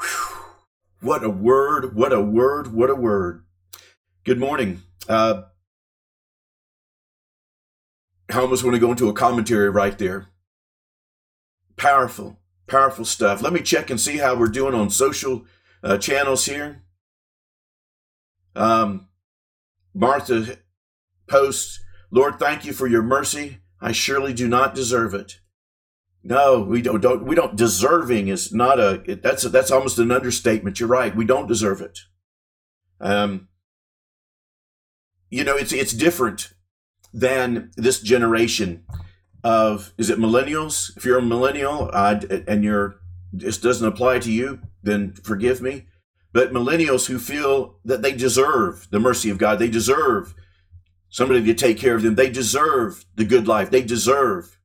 Whew. 0.00 0.44
What 1.00 1.22
a 1.22 1.30
word, 1.30 1.94
what 1.94 2.12
a 2.12 2.20
word, 2.20 2.72
what 2.72 2.90
a 2.90 2.94
word. 2.94 3.44
Good 4.24 4.38
morning. 4.38 4.82
Uh, 5.08 5.42
I 8.30 8.40
almost 8.40 8.64
want 8.64 8.74
to 8.74 8.80
go 8.80 8.90
into 8.90 9.08
a 9.08 9.14
commentary 9.14 9.70
right 9.70 9.96
there. 9.96 10.28
Powerful, 11.76 12.38
powerful 12.66 13.04
stuff. 13.04 13.42
Let 13.42 13.52
me 13.52 13.60
check 13.60 13.90
and 13.90 14.00
see 14.00 14.18
how 14.18 14.34
we're 14.34 14.48
doing 14.48 14.74
on 14.74 14.90
social 14.90 15.46
uh, 15.82 15.98
channels 15.98 16.46
here. 16.46 16.82
Um, 18.56 19.07
Martha 19.98 20.58
posts, 21.26 21.80
Lord, 22.12 22.38
thank 22.38 22.64
you 22.64 22.72
for 22.72 22.86
your 22.86 23.02
mercy. 23.02 23.58
I 23.80 23.90
surely 23.90 24.32
do 24.32 24.46
not 24.46 24.72
deserve 24.72 25.12
it. 25.12 25.40
No, 26.22 26.60
we 26.60 26.82
don't, 26.82 27.00
don't 27.00 27.24
we 27.24 27.34
don't 27.34 27.56
deserving 27.56 28.28
is 28.28 28.52
not 28.52 28.78
a 28.78 29.18
that's 29.22 29.44
a, 29.44 29.48
that's 29.48 29.72
almost 29.72 29.98
an 29.98 30.12
understatement. 30.12 30.78
You're 30.78 30.88
right. 30.88 31.16
We 31.16 31.24
don't 31.24 31.48
deserve 31.48 31.80
it. 31.80 31.98
Um 33.00 33.48
you 35.30 35.42
know, 35.42 35.56
it's 35.56 35.72
it's 35.72 35.92
different 35.92 36.52
than 37.12 37.72
this 37.76 38.00
generation 38.00 38.84
of 39.42 39.92
is 39.98 40.10
it 40.10 40.18
millennials? 40.18 40.96
If 40.96 41.04
you're 41.04 41.18
a 41.18 41.22
millennial 41.22 41.90
and 41.92 42.62
you're 42.62 43.00
this 43.32 43.58
doesn't 43.58 43.86
apply 43.86 44.20
to 44.20 44.30
you, 44.30 44.60
then 44.82 45.14
forgive 45.14 45.60
me 45.60 45.86
but 46.38 46.52
millennials 46.52 47.08
who 47.08 47.18
feel 47.18 47.80
that 47.84 48.00
they 48.00 48.12
deserve 48.12 48.86
the 48.92 49.00
mercy 49.00 49.28
of 49.28 49.38
God, 49.38 49.58
they 49.58 49.68
deserve 49.68 50.36
somebody 51.08 51.42
to 51.42 51.52
take 51.52 51.78
care 51.78 51.96
of 51.96 52.02
them, 52.02 52.14
they 52.14 52.30
deserve 52.30 53.04
the 53.16 53.24
good 53.24 53.48
life, 53.48 53.72
they 53.72 53.82
deserve. 53.82 54.56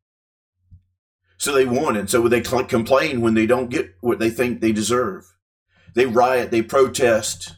So 1.40 1.52
they 1.52 1.66
want 1.66 1.98
it. 1.98 2.12
So 2.12 2.28
they 2.28 2.42
complain 2.42 3.22
when 3.22 3.34
they 3.34 3.48
don't 3.48 3.72
get 3.72 3.96
what 4.02 4.20
they 4.20 4.30
think 4.30 4.62
they 4.62 4.72
deserve. 4.72 5.34
They 5.96 6.06
riot, 6.06 6.52
they 6.52 6.62
protest, 6.62 7.56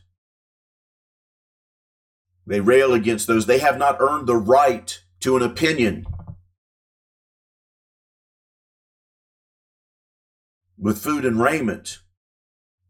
they 2.48 2.62
rail 2.62 2.94
against 2.94 3.28
those. 3.28 3.48
They 3.48 3.60
have 3.60 3.78
not 3.78 4.00
earned 4.00 4.28
the 4.28 4.38
right 4.38 4.98
to 5.20 5.36
an 5.36 5.44
opinion. 5.44 6.06
With 10.78 11.00
food 11.00 11.26
and 11.26 11.38
raiment, 11.38 12.00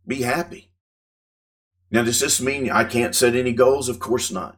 be 0.06 0.22
happy. 0.22 0.70
Now, 1.92 2.04
does 2.04 2.20
this 2.20 2.42
mean 2.42 2.70
I 2.70 2.84
can't 2.84 3.16
set 3.16 3.36
any 3.36 3.54
goals? 3.54 3.90
Of 3.90 4.00
course 4.00 4.32
not. 4.32 4.58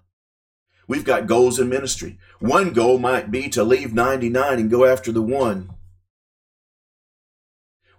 We've 0.88 1.04
got 1.04 1.28
goals 1.28 1.60
in 1.60 1.68
ministry. 1.68 2.18
One 2.40 2.72
goal 2.72 2.98
might 2.98 3.30
be 3.30 3.50
to 3.50 3.64
leave 3.64 3.94
99 3.94 4.60
and 4.60 4.70
go 4.70 4.86
after 4.86 5.12
the 5.12 5.22
one. 5.22 5.72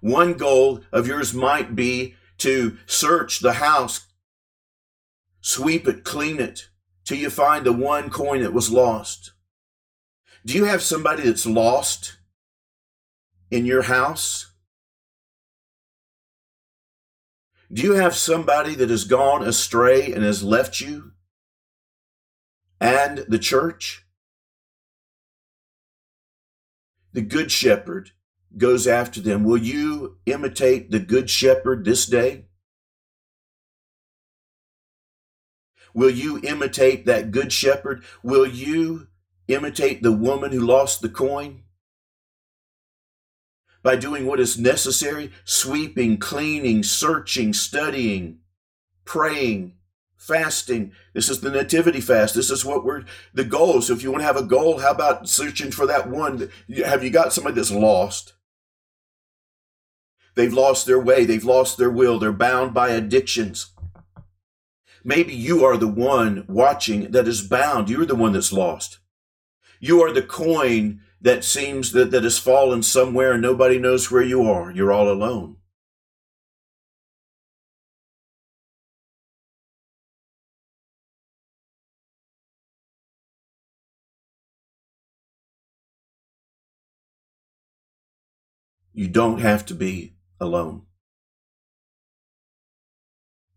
One 0.01 0.35
goal 0.35 0.81
of 0.93 1.07
yours 1.07 1.35
might 1.35 1.75
be 1.75 2.14
to 2.38 2.79
search 2.87 3.41
the 3.41 3.55
house, 3.55 4.07
sweep 5.41 5.88
it, 5.88 6.05
clean 6.05 6.41
it, 6.41 6.69
till 7.05 7.19
you 7.19 7.31
find 7.31 7.67
the 7.67 7.73
one 7.73 8.11
coin 8.11 8.43
that 8.43 8.53
was 8.53 8.71
lost. 8.71 9.33
Do 10.47 10.55
you 10.55 10.64
have 10.64 10.83
somebody 10.83 11.25
that's 11.25 11.47
lost 11.47 12.17
in 13.51 13.67
your 13.67 13.83
house? 13.83 14.53
Do 17.70 17.83
you 17.83 17.92
have 17.92 18.14
somebody 18.14 18.74
that 18.76 18.88
has 18.88 19.04
gone 19.04 19.46
astray 19.46 20.12
and 20.12 20.24
has 20.24 20.42
left 20.42 20.81
you 20.81 21.12
and 22.81 23.18
the 23.28 23.38
church? 23.38 24.07
The 27.12 27.20
Good 27.20 27.50
Shepherd 27.52 28.12
goes 28.57 28.87
after 28.87 29.20
them. 29.20 29.44
Will 29.44 29.59
you 29.59 30.18
imitate 30.24 30.90
the 30.90 30.98
Good 30.98 31.28
Shepherd 31.28 31.85
this 31.85 32.07
day? 32.07 32.46
Will 35.92 36.11
you 36.11 36.40
imitate 36.42 37.07
that 37.07 37.31
Good 37.31 37.52
Shepherd? 37.52 38.02
Will 38.22 38.46
you 38.46 39.09
imitate 39.46 40.02
the 40.02 40.12
woman 40.12 40.52
who 40.52 40.61
lost 40.61 41.02
the 41.02 41.09
coin? 41.09 41.64
By 43.83 43.97
doing 43.97 44.27
what 44.27 44.41
is 44.41 44.59
necessary 44.59 45.33
sweeping, 45.45 46.19
cleaning, 46.19 46.83
searching, 46.83 47.53
studying, 47.53 48.38
praying, 49.05 49.75
fasting. 50.17 50.93
This 51.14 51.29
is 51.29 51.41
the 51.41 51.51
nativity 51.51 52.01
fast. 52.01 52.35
This 52.35 52.51
is 52.51 52.64
what 52.64 52.85
we're 52.85 53.05
the 53.33 53.45
goal. 53.45 53.81
So 53.81 53.93
if 53.93 54.03
you 54.03 54.11
want 54.11 54.23
to 54.23 54.27
have 54.27 54.37
a 54.37 54.43
goal, 54.45 54.79
how 54.79 54.91
about 54.91 55.29
searching 55.29 55.71
for 55.71 55.87
that 55.87 56.09
one? 56.09 56.51
Have 56.85 57.03
you 57.03 57.11
got 57.11 57.33
somebody 57.33 57.57
that's 57.57 57.71
lost? 57.71 58.35
They've 60.35 60.53
lost 60.53 60.87
their 60.87 61.01
way. 61.01 61.25
They've 61.25 61.45
lost 61.45 61.79
their 61.79 61.91
will. 61.91 62.19
They're 62.19 62.33
bound 62.33 62.75
by 62.75 62.91
addictions. 62.91 63.73
Maybe 65.03 65.35
you 65.35 65.64
are 65.64 65.77
the 65.77 65.88
one 65.88 66.45
watching 66.49 67.11
that 67.12 67.27
is 67.27 67.43
bound. 67.43 67.88
You're 67.88 68.07
the 68.07 68.14
one 68.14 68.33
that's 68.33 68.53
lost. 68.53 68.99
You 69.81 70.03
are 70.03 70.12
the 70.12 70.23
coin 70.23 71.01
that 71.20 71.44
seems 71.44 71.92
that, 71.92 72.11
that 72.11 72.24
has 72.24 72.38
fallen 72.38 72.83
somewhere 72.83 73.33
and 73.33 73.42
nobody 73.42 73.78
knows 73.78 74.11
where 74.11 74.22
you 74.22 74.42
are. 74.42 74.70
You're 74.70 74.92
all 74.92 75.11
alone. 75.11 75.57
You 88.92 89.07
don't 89.07 89.38
have 89.38 89.64
to 89.66 89.74
be 89.74 90.16
alone. 90.40 90.83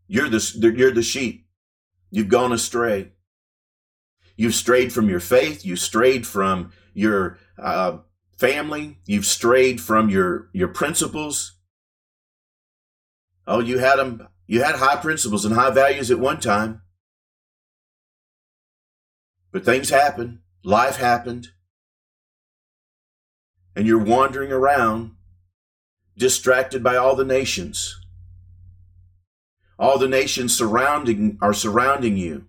You're 0.08 0.30
the, 0.30 0.74
you're 0.76 0.92
the 0.92 1.02
sheep. 1.02 1.48
You've 2.12 2.28
gone 2.28 2.52
astray. 2.52 3.14
You've 4.36 4.56
strayed 4.56 4.92
from 4.94 5.10
your 5.10 5.20
faith. 5.20 5.66
You've 5.66 5.80
strayed 5.80 6.26
from 6.26 6.72
your 6.94 7.38
uh, 7.58 8.00
family. 8.38 8.98
You've 9.06 9.26
strayed 9.26 9.80
from 9.80 10.10
your 10.10 10.50
your 10.54 10.68
principles. 10.68 11.54
Oh, 13.46 13.60
you 13.60 13.80
had 13.80 13.98
them. 13.98 14.28
You 14.48 14.64
had 14.64 14.76
high 14.76 14.98
principles 14.98 15.46
and 15.46 15.56
high 15.56 15.72
values 15.72 16.12
at 16.12 16.20
one 16.20 16.40
time, 16.40 16.82
but 19.52 19.64
things 19.64 19.90
happened. 19.90 20.40
Life 20.64 20.98
happened, 20.98 21.50
and 23.76 23.88
you're 23.88 24.04
wandering 24.04 24.52
around, 24.52 25.16
distracted 26.18 26.84
by 26.84 26.96
all 26.96 27.16
the 27.16 27.26
nations. 27.26 27.98
All 29.80 29.98
the 29.98 30.08
nations 30.08 30.56
surrounding 30.56 31.40
are 31.42 31.54
surrounding 31.54 32.16
you. 32.16 32.46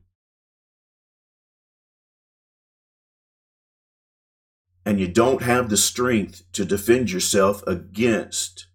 And 4.92 5.00
you 5.00 5.09
don't 5.09 5.40
have 5.40 5.70
the 5.70 5.76
strength 5.78 6.42
to 6.52 6.66
defend 6.66 7.11
yourself 7.11 7.66
against 7.66 8.66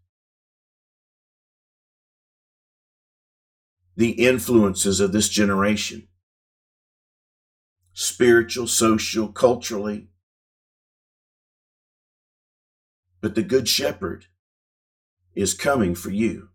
the 3.95 4.25
influences 4.25 4.99
of 4.99 5.12
this 5.12 5.30
generation 5.30 6.08
spiritual, 7.93 8.65
social, 8.65 9.27
culturally. 9.27 10.08
But 13.21 13.36
the 13.36 13.43
Good 13.43 13.67
Shepherd 13.67 14.25
is 15.36 15.53
coming 15.53 15.93
for 15.93 16.10
you. 16.10 16.49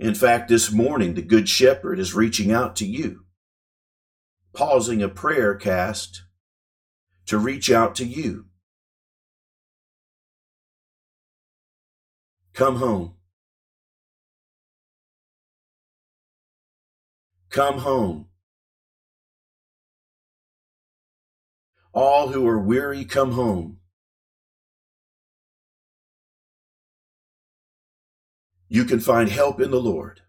In 0.00 0.16
fact, 0.16 0.48
this 0.48 0.72
morning, 0.72 1.14
the 1.14 1.22
Good 1.22 1.48
Shepherd 1.48 2.00
is 2.00 2.12
reaching 2.12 2.50
out 2.50 2.74
to 2.74 2.84
you, 2.84 3.24
pausing 4.52 5.00
a 5.00 5.08
prayer 5.08 5.54
cast 5.54 6.24
to 7.26 7.38
reach 7.38 7.70
out 7.70 7.94
to 7.96 8.04
you. 8.04 8.46
Come 12.52 12.76
home. 12.76 13.14
Come 17.50 17.78
home. 17.78 18.26
All 21.92 22.28
who 22.28 22.46
are 22.46 22.58
weary, 22.58 23.04
come 23.04 23.32
home. 23.32 23.78
You 28.68 28.84
can 28.84 28.98
find 28.98 29.28
help 29.28 29.60
in 29.60 29.70
the 29.70 29.80
Lord. 29.80 30.22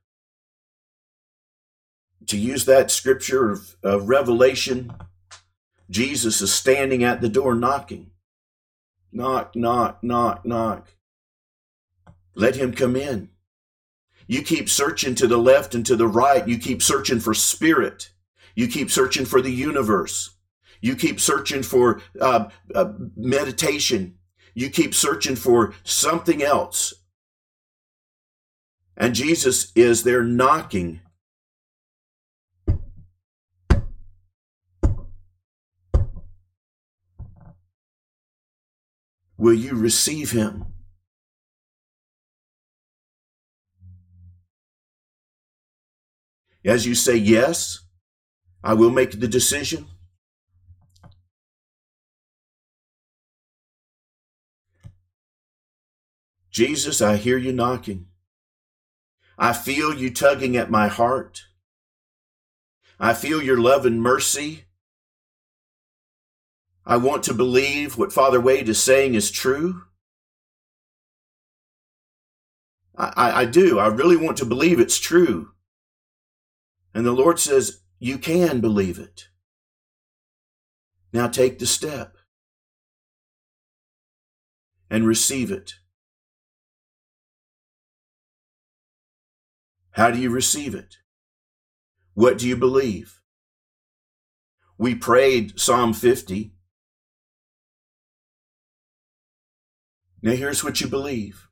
To 2.27 2.37
use 2.37 2.65
that 2.65 2.91
scripture 2.91 3.49
of, 3.49 3.75
of 3.81 4.07
Revelation, 4.07 4.93
Jesus 5.89 6.41
is 6.41 6.53
standing 6.53 7.03
at 7.03 7.21
the 7.21 7.29
door 7.29 7.55
knocking. 7.55 8.11
Knock, 9.11 9.55
knock, 9.55 10.03
knock, 10.03 10.45
knock. 10.45 10.95
Let 12.33 12.55
him 12.55 12.73
come 12.73 12.95
in. 12.95 13.29
You 14.27 14.41
keep 14.41 14.69
searching 14.69 15.15
to 15.15 15.27
the 15.27 15.37
left 15.37 15.75
and 15.75 15.85
to 15.85 15.95
the 15.95 16.07
right. 16.07 16.47
You 16.47 16.57
keep 16.57 16.81
searching 16.81 17.19
for 17.19 17.33
spirit. 17.33 18.11
You 18.55 18.67
keep 18.67 18.89
searching 18.89 19.25
for 19.25 19.41
the 19.41 19.51
universe. 19.51 20.31
You 20.81 20.95
keep 20.95 21.19
searching 21.19 21.63
for 21.63 22.01
uh, 22.19 22.49
uh, 22.73 22.93
meditation. 23.15 24.15
You 24.53 24.69
keep 24.69 24.95
searching 24.95 25.35
for 25.35 25.73
something 25.83 26.41
else. 26.41 26.93
And 28.97 29.13
Jesus 29.13 29.71
is 29.75 30.03
there 30.03 30.23
knocking. 30.23 31.01
Will 39.45 39.53
you 39.53 39.75
receive 39.75 40.31
him? 40.31 40.65
As 46.65 46.87
you 46.87 46.95
say, 46.95 47.15
Yes, 47.15 47.81
I 48.63 48.73
will 48.73 48.89
make 48.89 49.19
the 49.19 49.27
decision. 49.27 49.85
Jesus, 56.49 56.99
I 56.99 57.17
hear 57.17 57.37
you 57.37 57.53
knocking. 57.53 58.07
I 59.37 59.53
feel 59.53 59.93
you 59.93 60.09
tugging 60.09 60.57
at 60.57 60.71
my 60.71 60.87
heart. 60.87 61.43
I 62.99 63.13
feel 63.13 63.43
your 63.43 63.59
love 63.59 63.85
and 63.85 64.01
mercy. 64.01 64.63
I 66.85 66.97
want 66.97 67.23
to 67.23 67.33
believe 67.33 67.97
what 67.97 68.13
Father 68.13 68.39
Wade 68.39 68.69
is 68.69 68.81
saying 68.81 69.15
is 69.15 69.31
true. 69.31 69.83
I, 72.97 73.41
I, 73.41 73.45
do. 73.45 73.79
I 73.79 73.87
really 73.87 74.15
want 74.15 74.37
to 74.37 74.45
believe 74.45 74.79
it's 74.79 74.99
true. 74.99 75.49
And 76.93 77.05
the 77.05 77.11
Lord 77.11 77.39
says, 77.39 77.81
You 77.99 78.17
can 78.17 78.61
believe 78.61 78.99
it. 78.99 79.27
Now 81.11 81.27
take 81.27 81.59
the 81.59 81.65
step 81.65 82.17
and 84.89 85.07
receive 85.07 85.51
it. 85.51 85.73
How 89.91 90.11
do 90.11 90.19
you 90.19 90.29
receive 90.29 90.75
it? 90.75 90.97
What 92.13 92.37
do 92.37 92.47
you 92.47 92.55
believe? 92.55 93.21
We 94.77 94.93
prayed 94.93 95.59
Psalm 95.59 95.93
50. 95.93 96.54
Now 100.25 100.31
here's 100.31 100.63
what 100.63 100.81
you 100.81 100.87
believe. 100.87 101.47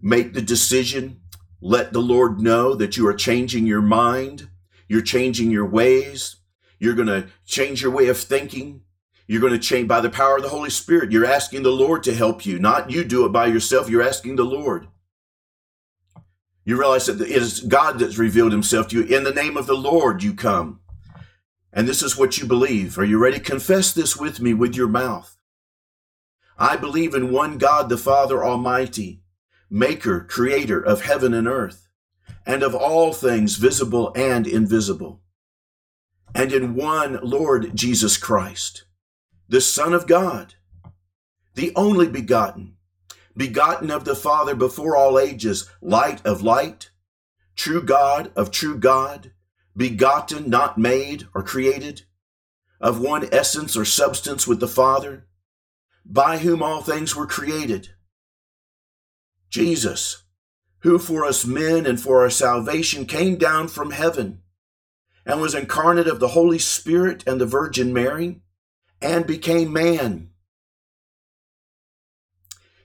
Make 0.00 0.32
the 0.32 0.42
decision. 0.42 1.22
Let 1.60 1.92
the 1.92 1.98
Lord 1.98 2.40
know 2.40 2.76
that 2.76 2.96
you 2.96 3.08
are 3.08 3.14
changing 3.14 3.66
your 3.66 3.82
mind. 3.82 4.48
You're 4.86 5.02
changing 5.02 5.50
your 5.50 5.66
ways. 5.66 6.36
You're 6.78 6.94
going 6.94 7.08
to 7.08 7.26
change 7.44 7.82
your 7.82 7.90
way 7.90 8.06
of 8.06 8.16
thinking. 8.16 8.82
You're 9.26 9.40
going 9.40 9.52
to 9.52 9.58
change 9.58 9.88
by 9.88 10.00
the 10.00 10.08
power 10.08 10.36
of 10.36 10.44
the 10.44 10.50
Holy 10.50 10.70
Spirit. 10.70 11.10
You're 11.10 11.26
asking 11.26 11.64
the 11.64 11.70
Lord 11.70 12.04
to 12.04 12.14
help 12.14 12.46
you, 12.46 12.60
not 12.60 12.92
you 12.92 13.02
do 13.02 13.26
it 13.26 13.30
by 13.30 13.46
yourself. 13.46 13.90
You're 13.90 14.06
asking 14.06 14.36
the 14.36 14.44
Lord. 14.44 14.86
You 16.64 16.78
realize 16.78 17.06
that 17.06 17.20
it 17.20 17.28
is 17.28 17.58
God 17.58 17.98
that's 17.98 18.18
revealed 18.18 18.52
himself 18.52 18.86
to 18.88 19.00
you. 19.00 19.16
In 19.16 19.24
the 19.24 19.34
name 19.34 19.56
of 19.56 19.66
the 19.66 19.74
Lord, 19.74 20.22
you 20.22 20.32
come. 20.32 20.78
And 21.76 21.86
this 21.86 22.02
is 22.02 22.16
what 22.16 22.38
you 22.38 22.46
believe. 22.46 22.98
Are 22.98 23.04
you 23.04 23.18
ready? 23.18 23.38
Confess 23.38 23.92
this 23.92 24.16
with 24.16 24.40
me 24.40 24.54
with 24.54 24.74
your 24.74 24.88
mouth. 24.88 25.36
I 26.58 26.74
believe 26.74 27.14
in 27.14 27.30
one 27.30 27.58
God, 27.58 27.90
the 27.90 27.98
Father 27.98 28.42
Almighty, 28.42 29.20
maker, 29.68 30.20
creator 30.20 30.80
of 30.80 31.02
heaven 31.02 31.34
and 31.34 31.46
earth, 31.46 31.86
and 32.46 32.62
of 32.62 32.74
all 32.74 33.12
things 33.12 33.56
visible 33.56 34.10
and 34.16 34.46
invisible, 34.46 35.20
and 36.34 36.50
in 36.50 36.74
one 36.74 37.20
Lord 37.22 37.76
Jesus 37.76 38.16
Christ, 38.16 38.84
the 39.46 39.60
Son 39.60 39.92
of 39.92 40.06
God, 40.06 40.54
the 41.56 41.72
only 41.76 42.08
begotten, 42.08 42.76
begotten 43.36 43.90
of 43.90 44.06
the 44.06 44.16
Father 44.16 44.54
before 44.54 44.96
all 44.96 45.18
ages, 45.18 45.68
light 45.82 46.24
of 46.24 46.40
light, 46.40 46.88
true 47.54 47.82
God 47.82 48.32
of 48.34 48.50
true 48.50 48.78
God, 48.78 49.32
begotten, 49.76 50.48
not 50.48 50.78
made 50.78 51.26
or 51.34 51.42
created, 51.42 52.02
of 52.80 53.00
one 53.00 53.28
essence 53.32 53.76
or 53.76 53.84
substance 53.84 54.46
with 54.46 54.60
the 54.60 54.68
Father, 54.68 55.26
by 56.04 56.38
whom 56.38 56.62
all 56.62 56.82
things 56.82 57.14
were 57.14 57.26
created 57.26 57.90
Jesus, 59.50 60.24
who 60.80 60.98
for 60.98 61.24
us 61.24 61.46
men 61.46 61.86
and 61.86 62.00
for 62.00 62.20
our 62.20 62.30
salvation 62.30 63.06
came 63.06 63.36
down 63.36 63.68
from 63.68 63.90
heaven 63.90 64.42
and 65.24 65.40
was 65.40 65.54
incarnate 65.54 66.06
of 66.06 66.20
the 66.20 66.28
Holy 66.28 66.58
Spirit 66.58 67.24
and 67.26 67.40
the 67.40 67.46
Virgin 67.46 67.92
Mary 67.92 68.42
and 69.00 69.26
became 69.26 69.72
man. 69.72 70.30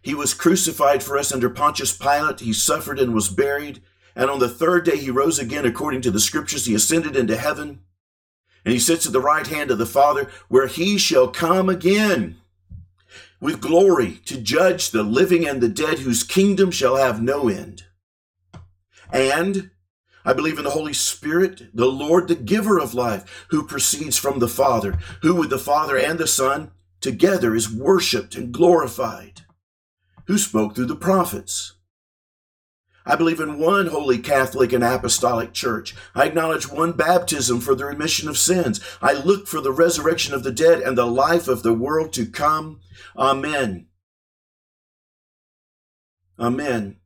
He 0.01 0.15
was 0.15 0.33
crucified 0.33 1.03
for 1.03 1.17
us 1.17 1.31
under 1.31 1.49
Pontius 1.49 1.95
Pilate. 1.95 2.39
He 2.39 2.53
suffered 2.53 2.99
and 2.99 3.13
was 3.13 3.29
buried. 3.29 3.83
And 4.15 4.29
on 4.29 4.39
the 4.39 4.49
third 4.49 4.85
day, 4.85 4.97
he 4.97 5.09
rose 5.09 5.39
again 5.39 5.65
according 5.65 6.01
to 6.01 6.11
the 6.11 6.19
scriptures. 6.19 6.65
He 6.65 6.75
ascended 6.75 7.15
into 7.15 7.37
heaven. 7.37 7.81
And 8.63 8.73
he 8.73 8.79
sits 8.79 9.05
at 9.05 9.13
the 9.13 9.21
right 9.21 9.47
hand 9.47 9.71
of 9.71 9.77
the 9.77 9.85
Father, 9.85 10.29
where 10.47 10.67
he 10.67 10.97
shall 10.97 11.27
come 11.27 11.69
again 11.69 12.37
with 13.39 13.59
glory 13.59 14.21
to 14.25 14.39
judge 14.39 14.91
the 14.91 15.03
living 15.03 15.47
and 15.47 15.61
the 15.61 15.67
dead, 15.67 15.99
whose 15.99 16.23
kingdom 16.23 16.69
shall 16.69 16.95
have 16.95 17.21
no 17.21 17.49
end. 17.49 17.85
And 19.11 19.71
I 20.23 20.33
believe 20.33 20.59
in 20.59 20.63
the 20.63 20.71
Holy 20.71 20.93
Spirit, 20.93 21.75
the 21.75 21.87
Lord, 21.87 22.27
the 22.27 22.35
giver 22.35 22.79
of 22.79 22.93
life, 22.93 23.47
who 23.49 23.65
proceeds 23.65 24.17
from 24.17 24.39
the 24.39 24.47
Father, 24.47 24.99
who 25.23 25.35
with 25.35 25.49
the 25.49 25.57
Father 25.57 25.97
and 25.97 26.19
the 26.19 26.27
Son 26.27 26.71
together 26.99 27.55
is 27.55 27.73
worshiped 27.73 28.35
and 28.35 28.53
glorified, 28.53 29.41
who 30.27 30.37
spoke 30.37 30.75
through 30.75 30.85
the 30.85 30.95
prophets. 30.95 31.73
I 33.05 33.15
believe 33.15 33.39
in 33.39 33.59
one 33.59 33.87
holy 33.87 34.19
Catholic 34.19 34.73
and 34.73 34.83
apostolic 34.83 35.53
church. 35.53 35.95
I 36.13 36.25
acknowledge 36.25 36.69
one 36.69 36.91
baptism 36.91 37.59
for 37.59 37.73
the 37.73 37.85
remission 37.85 38.29
of 38.29 38.37
sins. 38.37 38.79
I 39.01 39.13
look 39.13 39.47
for 39.47 39.59
the 39.59 39.71
resurrection 39.71 40.33
of 40.33 40.43
the 40.43 40.51
dead 40.51 40.81
and 40.81 40.97
the 40.97 41.05
life 41.05 41.47
of 41.47 41.63
the 41.63 41.73
world 41.73 42.13
to 42.13 42.25
come. 42.25 42.79
Amen. 43.17 43.87
Amen. 46.39 46.97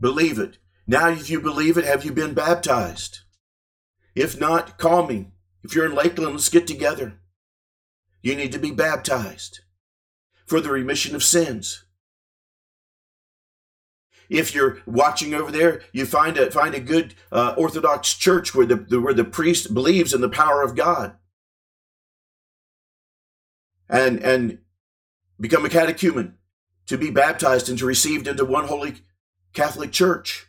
Believe 0.00 0.38
it. 0.38 0.58
Now, 0.86 1.08
if 1.08 1.30
you 1.30 1.40
believe 1.40 1.78
it, 1.78 1.84
have 1.84 2.04
you 2.04 2.12
been 2.12 2.34
baptized? 2.34 3.20
If 4.14 4.38
not, 4.38 4.78
call 4.78 5.06
me. 5.06 5.32
If 5.62 5.74
you're 5.74 5.86
in 5.86 5.94
Lakeland, 5.94 6.32
let's 6.32 6.50
get 6.50 6.66
together. 6.66 7.20
You 8.20 8.34
need 8.34 8.52
to 8.52 8.58
be 8.58 8.70
baptized 8.70 9.60
for 10.46 10.60
the 10.60 10.70
remission 10.70 11.14
of 11.14 11.22
sins. 11.22 11.83
If 14.28 14.54
you're 14.54 14.78
watching 14.86 15.34
over 15.34 15.50
there, 15.50 15.82
you 15.92 16.06
find 16.06 16.36
a 16.36 16.50
find 16.50 16.74
a 16.74 16.80
good 16.80 17.14
uh, 17.30 17.54
Orthodox 17.56 18.14
church 18.14 18.54
where 18.54 18.66
the, 18.66 18.76
the 18.76 19.00
where 19.00 19.14
the 19.14 19.24
priest 19.24 19.74
believes 19.74 20.14
in 20.14 20.20
the 20.20 20.28
power 20.28 20.62
of 20.62 20.74
God, 20.74 21.16
and 23.88 24.22
and 24.22 24.58
become 25.38 25.64
a 25.64 25.68
catechumen 25.68 26.38
to 26.86 26.96
be 26.96 27.10
baptized 27.10 27.68
and 27.68 27.78
to 27.78 27.86
received 27.86 28.26
into 28.26 28.44
one 28.44 28.66
holy 28.66 28.96
Catholic 29.52 29.92
Church. 29.92 30.46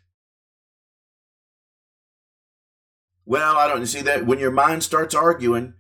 Well, 3.26 3.58
I 3.58 3.68
don't 3.68 3.86
see 3.88 4.02
that 4.02 4.26
when 4.26 4.40
your 4.40 4.52
mind 4.52 4.84
starts 4.84 5.16
arguing, 5.16 5.74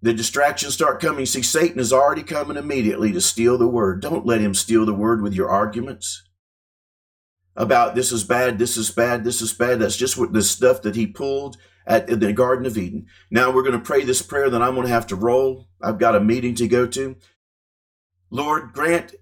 the 0.00 0.14
distractions 0.14 0.74
start 0.74 1.00
coming. 1.00 1.26
See, 1.26 1.42
Satan 1.42 1.80
is 1.80 1.92
already 1.92 2.22
coming 2.22 2.56
immediately 2.56 3.12
to 3.12 3.20
steal 3.20 3.58
the 3.58 3.66
word. 3.66 4.00
Don't 4.00 4.24
let 4.24 4.40
him 4.40 4.54
steal 4.54 4.86
the 4.86 4.94
word 4.94 5.20
with 5.20 5.34
your 5.34 5.48
arguments 5.48 6.22
about 7.56 7.94
this 7.94 8.12
is 8.12 8.24
bad, 8.24 8.58
this 8.58 8.76
is 8.76 8.90
bad, 8.90 9.24
this 9.24 9.42
is 9.42 9.52
bad. 9.52 9.80
That's 9.80 9.96
just 9.96 10.16
what 10.16 10.32
the 10.32 10.42
stuff 10.42 10.82
that 10.82 10.96
he 10.96 11.06
pulled 11.06 11.56
at 11.86 12.06
the 12.06 12.32
Garden 12.32 12.66
of 12.66 12.78
Eden. 12.78 13.06
Now 13.30 13.50
we're 13.50 13.62
going 13.62 13.78
to 13.78 13.78
pray 13.78 14.04
this 14.04 14.22
prayer 14.22 14.50
that 14.50 14.62
I'm 14.62 14.74
going 14.74 14.86
to 14.86 14.92
have 14.92 15.06
to 15.08 15.16
roll. 15.16 15.66
I've 15.82 15.98
got 15.98 16.14
a 16.14 16.20
meeting 16.20 16.54
to 16.56 16.68
go 16.68 16.86
to. 16.86 17.16
Lord, 18.30 18.72
grant 18.72 19.14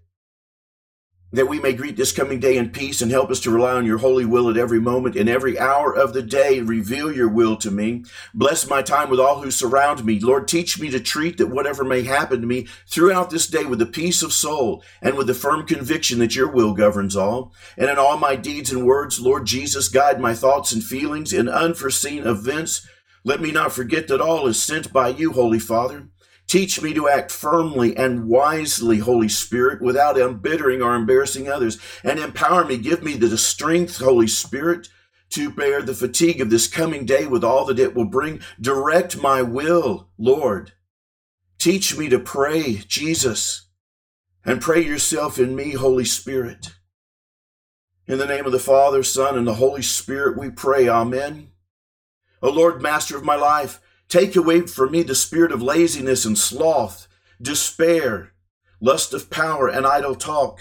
that 1.30 1.46
we 1.46 1.60
may 1.60 1.72
greet 1.74 1.96
this 1.96 2.12
coming 2.12 2.40
day 2.40 2.56
in 2.56 2.70
peace 2.70 3.02
and 3.02 3.10
help 3.10 3.30
us 3.30 3.40
to 3.40 3.50
rely 3.50 3.72
on 3.72 3.84
your 3.84 3.98
holy 3.98 4.24
will 4.24 4.48
at 4.48 4.56
every 4.56 4.80
moment 4.80 5.14
in 5.14 5.28
every 5.28 5.58
hour 5.58 5.94
of 5.94 6.12
the 6.12 6.22
day. 6.22 6.60
Reveal 6.60 7.12
your 7.12 7.28
will 7.28 7.56
to 7.56 7.70
me. 7.70 8.04
Bless 8.32 8.68
my 8.68 8.80
time 8.80 9.10
with 9.10 9.20
all 9.20 9.42
who 9.42 9.50
surround 9.50 10.04
me. 10.04 10.18
Lord, 10.18 10.48
teach 10.48 10.80
me 10.80 10.90
to 10.90 11.00
treat 11.00 11.36
that 11.36 11.50
whatever 11.50 11.84
may 11.84 12.02
happen 12.02 12.40
to 12.40 12.46
me 12.46 12.66
throughout 12.86 13.30
this 13.30 13.46
day 13.46 13.64
with 13.64 13.78
the 13.78 13.86
peace 13.86 14.22
of 14.22 14.32
soul 14.32 14.82
and 15.02 15.16
with 15.16 15.26
the 15.26 15.34
firm 15.34 15.66
conviction 15.66 16.18
that 16.20 16.34
your 16.34 16.50
will 16.50 16.72
governs 16.72 17.16
all. 17.16 17.52
And 17.76 17.90
in 17.90 17.98
all 17.98 18.16
my 18.16 18.34
deeds 18.34 18.72
and 18.72 18.86
words, 18.86 19.20
Lord 19.20 19.46
Jesus, 19.46 19.88
guide 19.88 20.20
my 20.20 20.34
thoughts 20.34 20.72
and 20.72 20.82
feelings 20.82 21.32
in 21.32 21.48
unforeseen 21.48 22.26
events. 22.26 22.86
Let 23.22 23.40
me 23.42 23.50
not 23.50 23.72
forget 23.72 24.08
that 24.08 24.22
all 24.22 24.46
is 24.46 24.62
sent 24.62 24.92
by 24.92 25.08
you, 25.08 25.32
Holy 25.32 25.58
Father. 25.58 26.08
Teach 26.48 26.80
me 26.80 26.94
to 26.94 27.08
act 27.08 27.30
firmly 27.30 27.94
and 27.94 28.26
wisely, 28.26 28.98
Holy 28.98 29.28
Spirit, 29.28 29.82
without 29.82 30.18
embittering 30.18 30.80
or 30.80 30.94
embarrassing 30.94 31.48
others. 31.48 31.78
And 32.02 32.18
empower 32.18 32.64
me, 32.64 32.78
give 32.78 33.02
me 33.02 33.14
the 33.14 33.36
strength, 33.36 33.98
Holy 33.98 34.26
Spirit, 34.26 34.88
to 35.30 35.50
bear 35.50 35.82
the 35.82 35.92
fatigue 35.92 36.40
of 36.40 36.48
this 36.48 36.66
coming 36.66 37.04
day 37.04 37.26
with 37.26 37.44
all 37.44 37.66
that 37.66 37.78
it 37.78 37.94
will 37.94 38.06
bring. 38.06 38.40
Direct 38.58 39.20
my 39.20 39.42
will, 39.42 40.08
Lord. 40.16 40.72
Teach 41.58 41.98
me 41.98 42.08
to 42.08 42.18
pray, 42.18 42.82
Jesus, 42.88 43.66
and 44.42 44.62
pray 44.62 44.82
yourself 44.82 45.38
in 45.38 45.54
me, 45.54 45.72
Holy 45.72 46.04
Spirit. 46.06 46.72
In 48.06 48.16
the 48.16 48.26
name 48.26 48.46
of 48.46 48.52
the 48.52 48.58
Father, 48.58 49.02
Son, 49.02 49.36
and 49.36 49.46
the 49.46 49.54
Holy 49.54 49.82
Spirit, 49.82 50.38
we 50.38 50.48
pray. 50.48 50.88
Amen. 50.88 51.48
O 52.40 52.48
Lord, 52.48 52.80
Master 52.80 53.18
of 53.18 53.24
my 53.24 53.36
life, 53.36 53.82
Take 54.08 54.36
away 54.36 54.62
from 54.62 54.92
me 54.92 55.02
the 55.02 55.14
spirit 55.14 55.52
of 55.52 55.62
laziness 55.62 56.24
and 56.24 56.38
sloth, 56.38 57.08
despair, 57.40 58.32
lust 58.80 59.12
of 59.12 59.28
power, 59.28 59.68
and 59.68 59.86
idle 59.86 60.14
talk. 60.14 60.60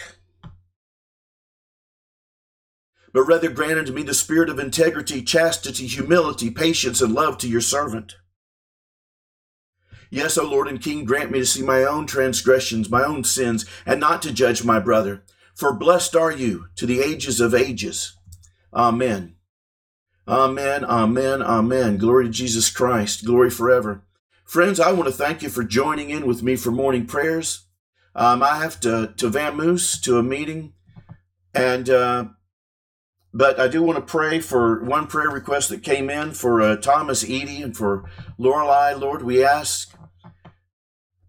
But 3.14 3.24
rather 3.24 3.50
grant 3.50 3.80
unto 3.80 3.94
me 3.94 4.04
the 4.04 4.14
spirit 4.14 4.50
of 4.50 4.60
integrity, 4.60 5.24
chastity, 5.24 5.88
humility, 5.88 6.52
patience, 6.52 7.02
and 7.02 7.14
love 7.14 7.38
to 7.40 7.48
your 7.48 7.62
servant. 7.62 8.16
Yes, 10.10 10.38
O 10.38 10.44
Lord 10.44 10.68
and 10.68 10.82
King, 10.82 11.06
grant 11.06 11.32
me 11.32 11.40
to 11.40 11.46
see 11.46 11.64
my 11.64 11.84
own 11.84 12.06
transgressions, 12.06 12.90
my 12.90 13.04
own 13.04 13.24
sins, 13.24 13.66
and 13.86 14.00
not 14.00 14.22
to 14.24 14.34
judge 14.34 14.64
my 14.64 14.80
brother. 14.80 15.24
For 15.56 15.74
blessed 15.74 16.16
are 16.16 16.32
you 16.32 16.68
to 16.76 16.86
the 16.86 17.02
ages 17.02 17.40
of 17.40 17.56
ages. 17.56 18.16
Amen. 18.74 19.37
Amen, 20.28 20.84
amen, 20.84 21.42
amen. 21.42 21.98
Glory 21.98 22.26
to 22.26 22.30
Jesus 22.30 22.70
Christ. 22.70 23.24
Glory 23.24 23.50
forever. 23.50 24.02
Friends, 24.44 24.78
I 24.78 24.92
want 24.92 25.08
to 25.08 25.14
thank 25.14 25.42
you 25.42 25.48
for 25.48 25.64
joining 25.64 26.10
in 26.10 26.28
with 26.28 26.44
me 26.44 26.58
for 26.58 26.70
morning 26.70 27.06
prayers. 27.06 27.68
Um, 28.14 28.44
I 28.44 28.58
have 28.58 28.80
to 28.82 29.14
to 29.16 29.30
Vamoose 29.30 30.02
to 30.02 30.18
a 30.18 30.24
meeting, 30.24 30.74
and 31.54 31.90
uh, 31.90 32.26
but 33.34 33.58
I 33.58 33.70
do 33.70 33.82
want 33.82 34.00
to 34.00 34.02
pray 34.02 34.40
for 34.42 34.84
one 34.84 35.08
prayer 35.08 35.30
request 35.30 35.70
that 35.70 35.84
came 35.84 36.10
in 36.10 36.34
for 36.34 36.62
uh, 36.62 36.76
Thomas 36.76 37.24
Edie 37.24 37.62
and 37.62 37.78
for 37.78 38.04
Lorelei. 38.38 38.94
Lord, 38.96 39.22
we 39.22 39.46
ask 39.46 39.96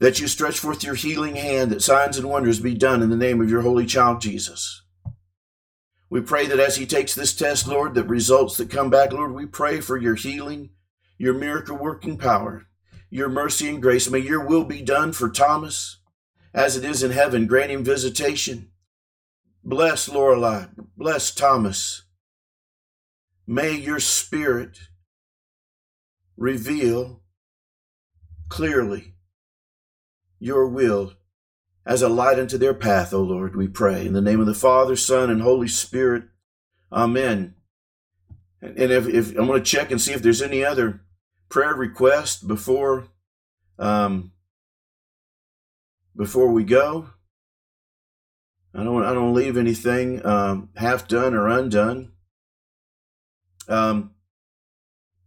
that 0.01 0.18
you 0.18 0.26
stretch 0.26 0.59
forth 0.59 0.82
your 0.82 0.94
healing 0.96 1.36
hand, 1.36 1.70
that 1.70 1.82
signs 1.82 2.18
and 2.18 2.28
wonders 2.28 2.59
be 2.59 2.74
done 2.74 3.03
in 3.03 3.11
the 3.11 3.16
name 3.16 3.40
of 3.40 3.51
your 3.51 3.62
holy 3.62 3.86
child 3.86 4.20
Jesus. 4.20 4.82
We 6.11 6.20
pray 6.22 6.46
that 6.46 6.59
as 6.59 6.76
he 6.76 6.86
takes 6.86 7.14
this 7.14 7.34
test, 7.34 7.66
Lord, 7.66 7.94
the 7.94 8.04
results 8.04 8.56
that 8.56 8.70
come 8.70 8.88
back, 8.88 9.12
Lord, 9.12 9.32
we 9.32 9.44
pray 9.44 9.80
for 9.80 9.96
your 9.96 10.14
healing, 10.14 10.70
your 11.18 11.34
miracle 11.34 11.76
working 11.76 12.16
power, 12.16 12.66
your 13.11 13.28
mercy 13.28 13.68
and 13.68 13.82
grace. 13.82 14.11
May 14.11 14.20
your 14.20 14.44
will 14.44 14.64
be 14.64 14.80
done 14.80 15.12
for 15.12 15.28
Thomas 15.28 15.98
as 16.54 16.76
it 16.76 16.84
is 16.84 17.02
in 17.02 17.11
heaven. 17.11 17.46
Grant 17.46 17.70
him 17.70 17.84
visitation. 17.84 18.70
Bless 19.62 20.09
Lorelei. 20.09 20.66
Bless 20.96 21.30
Thomas. 21.30 22.04
May 23.46 23.72
your 23.72 24.00
spirit 24.00 24.78
reveal 26.36 27.22
clearly 28.48 29.14
your 30.38 30.66
will 30.66 31.12
as 31.89 32.03
a 32.03 32.09
light 32.09 32.39
unto 32.39 32.59
their 32.59 32.74
path, 32.74 33.14
O 33.14 33.22
Lord, 33.22 33.57
we 33.57 33.66
pray. 33.66 34.07
In 34.07 34.12
the 34.12 34.20
name 34.20 34.41
of 34.41 34.47
the 34.47 34.55
Father, 34.55 34.95
Son, 34.95 35.30
and 35.30 35.41
Holy 35.41 35.68
Spirit. 35.68 36.24
Amen. 36.93 37.55
And 38.61 38.76
if, 38.93 39.09
if 39.09 39.30
I'm 39.30 39.47
going 39.47 39.62
to 39.62 39.70
check 39.70 39.91
and 39.91 39.99
see 39.99 40.12
if 40.12 40.20
there's 40.20 40.43
any 40.43 40.62
other 40.62 41.01
prayer 41.49 41.74
request 41.74 42.47
before 42.47 43.09
um, 43.78 44.32
before 46.14 46.53
we 46.53 46.62
go. 46.62 47.09
I 48.74 48.84
don't 48.84 49.05
I 49.05 49.14
don't 49.14 49.32
leave 49.32 49.57
anything 49.57 50.24
um, 50.26 50.68
half 50.76 51.09
done 51.09 51.32
or 51.32 51.49
undone. 51.49 52.12
Um, 53.66 54.11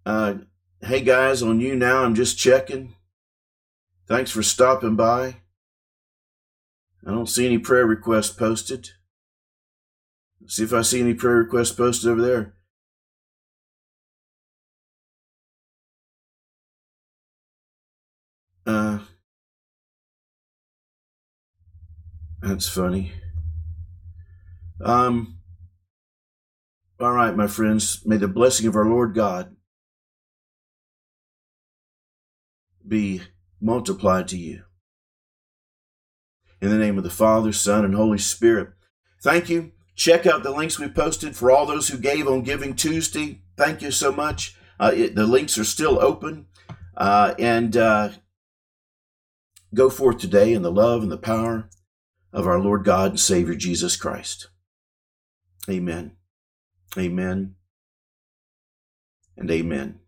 uh, 0.05 0.36
hey 0.82 1.01
guys, 1.01 1.41
on 1.41 1.59
YouNow. 1.59 2.05
I'm 2.05 2.16
just 2.16 2.38
checking. 2.38 2.93
Thanks 4.07 4.30
for 4.30 4.43
stopping 4.43 4.95
by. 4.95 5.38
I 7.06 7.12
don't 7.12 7.28
see 7.28 7.45
any 7.45 7.58
prayer 7.58 7.86
requests 7.86 8.32
posted. 8.32 8.91
Let's 10.39 10.56
see 10.56 10.64
if 10.64 10.74
I 10.74 10.82
see 10.82 11.02
any 11.02 11.14
prayer 11.14 11.38
requests 11.38 11.72
posted 11.72 12.10
over 12.10 12.22
there. 12.22 12.54
Uh, 18.66 18.99
that's 22.41 22.70
funny. 22.70 23.14
Um, 24.80 25.39
all 26.99 27.14
right, 27.14 27.36
my 27.36 27.47
friends, 27.47 28.04
may 28.06 28.18
the 28.18 28.28
blessing 28.28 28.68
of 28.68 28.76
our 28.76 28.86
Lord 28.86 29.16
God 29.16 29.56
be 32.88 33.22
multiplied 33.60 34.28
to 34.30 34.38
you 34.38 34.64
in 36.62 36.70
the 36.70 36.78
name 36.78 36.97
of 36.97 37.03
the 37.03 37.09
Father, 37.09 37.51
Son, 37.51 37.84
and 37.84 37.95
Holy 37.95 38.20
Spirit. 38.20 38.70
Thank 39.22 39.49
you. 39.49 39.72
Check 39.95 40.26
out 40.26 40.43
the 40.43 40.51
links 40.51 40.80
we 40.80 40.88
posted 40.88 41.36
for 41.36 41.51
all 41.51 41.66
those 41.66 41.89
who 41.89 41.97
gave 41.97 42.28
on 42.28 42.43
Giving 42.43 42.76
Tuesday. 42.76 43.41
Thank 43.57 43.82
you 43.82 43.91
so 43.91 44.12
much. 44.12 44.55
Uh, 44.80 44.91
it, 44.93 45.16
the 45.16 45.26
links 45.26 45.57
are 45.57 45.64
still 45.64 46.01
open. 46.01 46.47
Uh, 46.95 47.34
and 47.39 47.76
uh, 47.76 48.09
go 49.74 49.89
forth 49.89 50.20
today 50.20 50.53
in 50.53 50.62
the 50.62 50.72
love 50.72 51.01
and 51.01 51.12
the 51.12 51.18
power 51.18 51.70
of 52.34 52.47
our 52.47 52.59
Lord 52.59 52.84
God 52.84 53.12
and 53.12 53.20
Savior 53.20 53.55
Jesus 53.55 53.95
Christ. 53.95 54.49
Amen. 55.70 56.18
Amen. 56.97 57.55
And 59.38 59.49
amen. 59.49 60.01